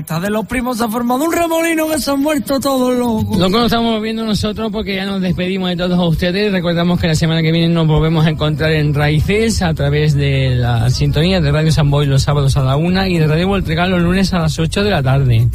fiesta 0.05 0.19
de 0.19 0.29
los 0.29 0.45
primos 0.45 0.77
se 0.77 0.83
ha 0.83 0.87
formado 0.87 1.25
un 1.25 1.33
remolino 1.33 1.89
que 1.89 1.97
se 1.99 2.11
han 2.11 2.19
muerto 2.19 2.59
todos 2.59 2.95
locos. 2.95 3.37
Lo 3.37 3.47
que 3.47 3.53
nos 3.53 3.65
estamos 3.65 3.99
viendo 4.01 4.23
nosotros 4.23 4.71
porque 4.71 4.93
ya 4.95 5.05
nos 5.05 5.19
despedimos 5.19 5.69
de 5.69 5.77
todos 5.77 5.97
ustedes. 6.07 6.51
Recordamos 6.51 6.99
que 6.99 7.07
la 7.07 7.15
semana 7.15 7.41
que 7.41 7.51
viene 7.51 7.73
nos 7.73 7.87
volvemos 7.87 8.23
a 8.25 8.29
encontrar 8.29 8.71
en 8.73 8.93
Raíces 8.93 9.63
a 9.63 9.73
través 9.73 10.13
de 10.13 10.53
la 10.55 10.91
sintonía 10.91 11.41
de 11.41 11.51
Radio 11.51 11.71
San 11.71 11.89
Boy 11.89 12.05
los 12.05 12.21
sábados 12.21 12.55
a 12.55 12.63
la 12.63 12.75
una 12.75 13.09
y 13.09 13.17
de 13.17 13.25
Radio 13.25 13.47
Voltregal 13.47 13.89
los 13.89 14.01
lunes 14.01 14.31
a 14.33 14.41
las 14.41 14.59
8 14.59 14.83
de 14.83 14.91
la 14.91 15.01
tarde. 15.01 15.47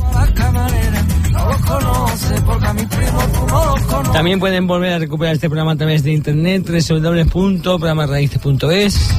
También 4.12 4.40
pueden 4.40 4.66
volver 4.66 4.94
a 4.94 4.98
recuperar 4.98 5.34
este 5.34 5.48
programa 5.48 5.70
a 5.72 5.76
través 5.76 6.03
de 6.03 6.12
internet 6.12 6.66
www.programarraíces.es. 6.66 9.14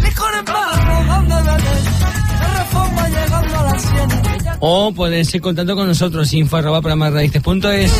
o 4.62 4.94
pueden 4.94 5.26
ser 5.26 5.42
contacto 5.42 5.76
con 5.76 5.88
nosotros, 5.88 6.32
info 6.34 6.58
arroba 6.58 6.82
programasraíces.es. 6.82 7.92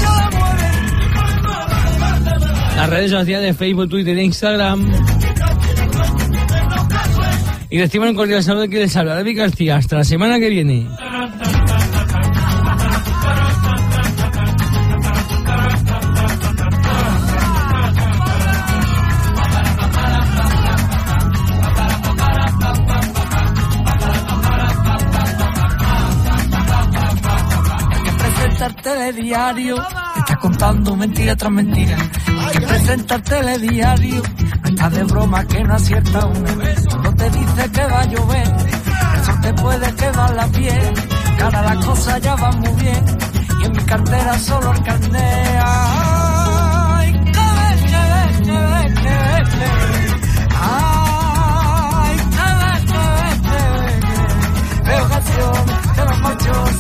Las 2.76 2.90
redes 2.90 3.12
sociales, 3.12 3.48
de 3.48 3.54
Facebook, 3.54 3.90
Twitter 3.90 4.18
e 4.18 4.24
Instagram. 4.24 4.92
Y 7.70 7.80
reciban 7.80 8.10
un 8.10 8.16
cordial 8.16 8.44
saludo 8.44 8.68
que 8.68 8.80
les 8.80 8.96
habla 8.96 9.16
David 9.16 9.38
García. 9.38 9.78
Hasta 9.78 9.98
la 9.98 10.04
semana 10.04 10.40
que 10.40 10.50
viene. 10.50 10.88
telediario 29.12 29.76
está 30.18 30.38
contando 30.38 30.96
mentira 30.96 31.36
tras 31.36 31.52
mentira. 31.52 31.98
Que 32.54 32.62
presenta 32.62 33.16
el 33.16 33.24
telediario, 33.24 34.22
está 34.64 34.90
de 34.90 35.04
broma 35.04 35.44
que 35.46 35.64
no 35.64 35.74
acierta 35.76 36.26
una. 36.26 36.52
No 37.04 37.14
te 37.16 37.30
dice 37.30 37.72
que 37.74 37.86
va 37.86 38.00
a 38.02 38.06
llover, 38.06 38.48
eso 39.22 39.34
te 39.42 39.54
puede 39.54 39.96
quedar 39.96 40.34
la 40.34 40.48
piel. 40.48 40.94
Cara, 41.38 41.62
las 41.62 41.86
cosas 41.86 42.22
ya 42.22 42.36
van 42.36 42.60
muy 42.60 42.72
bien, 42.82 43.06
y 43.60 43.66
en 43.66 43.72
mi 43.74 43.84
cartera 43.84 44.40
solo 44.40 44.72
el. 44.72 45.60
Ay, 45.62 47.12
que 47.12 47.20
ve, 47.20 47.76
que 47.92 48.52
ve, 48.52 48.94
que 49.02 49.18
Ay, 50.62 52.18
que 52.36 52.48
Veo 54.90 55.10
canción 55.10 55.66
de 55.96 56.06
los 56.06 56.20
machos 56.22 56.71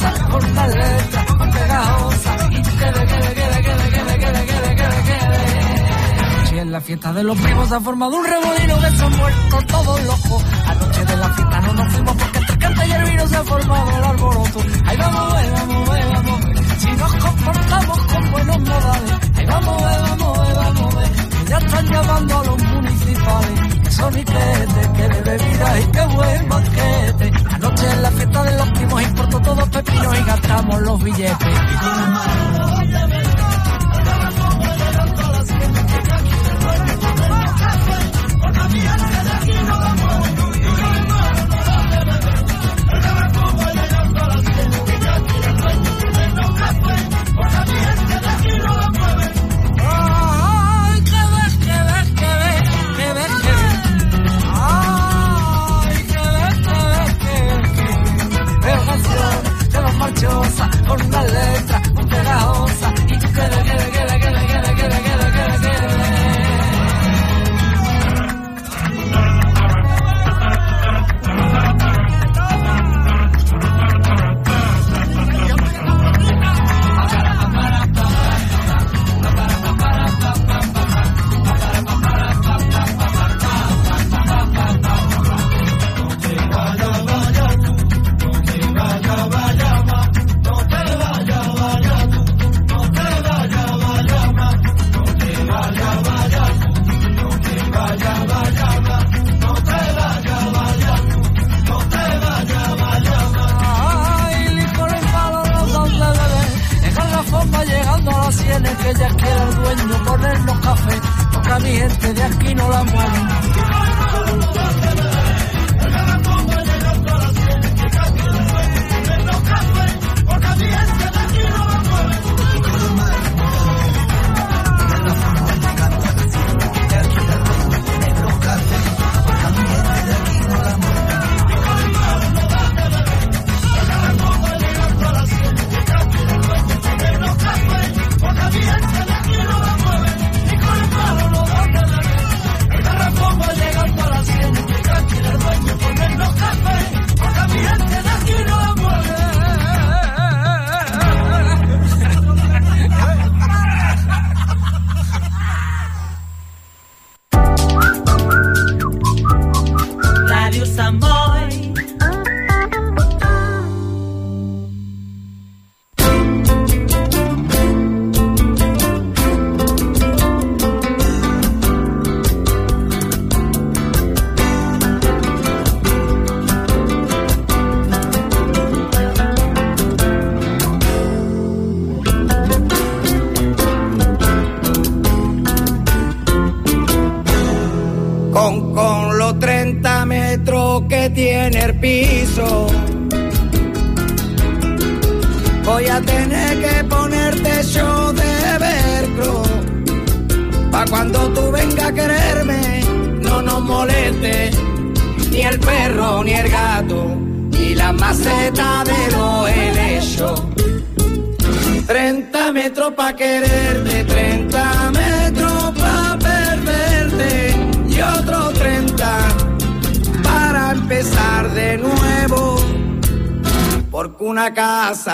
quede, 2.81 3.05
quede, 3.07 3.33
quede, 3.33 3.61
quede, 3.61 3.89
quede, 3.91 4.19
quede, 4.19 4.45
quede, 4.45 4.75
quede, 4.75 5.03
quede. 5.03 6.61
En 6.61 6.71
la 6.71 6.81
fiesta 6.81 7.11
de 7.13 7.23
los 7.23 7.37
primos 7.39 7.71
ha 7.71 7.79
formado 7.79 8.15
un 8.17 8.25
remolino 8.25 8.79
que 8.79 8.91
se 8.91 9.03
han 9.03 9.17
muerto 9.17 9.57
todos 9.67 10.03
locos. 10.03 10.43
Anoche 10.67 11.05
de 11.05 11.17
la 11.17 11.29
fiesta 11.33 11.61
no 11.61 11.73
nos 11.73 11.93
fuimos 11.93 12.15
porque 12.15 12.37
entre 12.37 12.53
el 12.53 12.59
cante 12.59 12.87
y 12.87 12.91
el 12.91 13.03
vino 13.09 13.27
se 13.27 13.35
ha 13.35 13.43
formado 13.43 13.97
el 13.97 14.03
alboroto. 14.03 14.59
Ahí 14.85 14.97
vamos, 14.97 15.41
eh, 15.41 15.51
vamos, 15.53 15.97
eh, 15.97 16.09
vamos, 16.13 16.41
eh. 16.41 16.75
Si 16.79 16.91
nos 16.91 17.15
comportamos 17.15 17.99
con 17.99 18.31
buenos 18.31 18.59
modales, 18.59 19.19
ahí 19.35 19.45
vamos, 19.45 19.81
eh, 19.81 19.97
vamos, 20.01 20.37
eh, 20.37 20.53
vamos, 20.55 20.67
eh. 20.67 20.70
Ya 21.51 21.57
están 21.57 21.85
llamando 21.85 22.39
a 22.39 22.45
los 22.45 22.63
municipales. 22.63 23.75
Que 23.83 23.91
son 23.91 24.17
iquetes, 24.17 24.87
que 24.95 25.09
de 25.09 25.21
bebida 25.21 25.79
y 25.79 25.91
que 25.91 26.05
buen 26.15 26.49
banquete. 26.49 27.31
Anoche 27.49 27.91
en 27.91 28.01
la 28.01 28.11
fiesta 28.11 28.43
de 28.43 28.57
los 28.57 28.71
primos 28.71 29.03
importó 29.03 29.39
todos 29.41 29.69
pepinos 29.69 30.19
y 30.19 30.23
gastamos 30.23 30.81
los 30.81 31.03
billetes. 31.03 31.59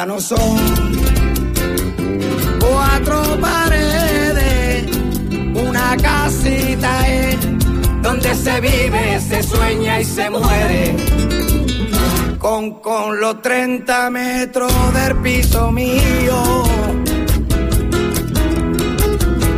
No 0.05 0.19
son 0.19 0.57
cuatro 2.59 3.37
paredes, 3.41 4.85
una 5.55 5.97
casita 5.97 7.07
es 7.07 7.37
donde 8.03 8.35
se 8.35 8.61
vive, 8.61 9.19
se 9.19 9.41
sueña 9.41 9.99
y 9.99 10.05
se 10.05 10.29
muere. 10.29 10.95
Con, 12.37 12.79
con 12.79 13.19
los 13.19 13.41
30 13.41 14.09
metros 14.11 14.71
del 14.93 15.15
piso 15.17 15.71
mío. 15.71 16.63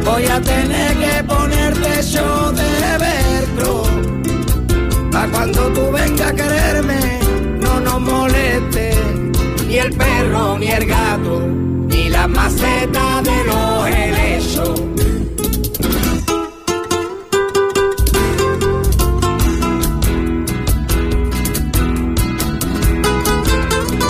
Voy 0.06 0.26
a 0.26 0.42
tener 0.42 0.98
que 0.98 1.24
ponerte 1.26 2.02
yo 2.04 2.52
de 2.54 2.98
velcro. 3.06 3.84
Pa' 5.12 5.28
cuando 5.28 5.68
tú 5.74 5.92
vengas 5.92 6.32
a 6.32 6.34
quererme, 6.34 7.09
ni 9.80 9.86
el 9.86 9.96
perro, 9.96 10.58
ni 10.60 10.68
el 10.68 10.86
gato, 10.86 11.40
ni 11.40 12.10
la 12.10 12.28
maceta 12.28 13.22
de 13.22 13.44
los 13.46 13.88
helechos. 13.88 14.89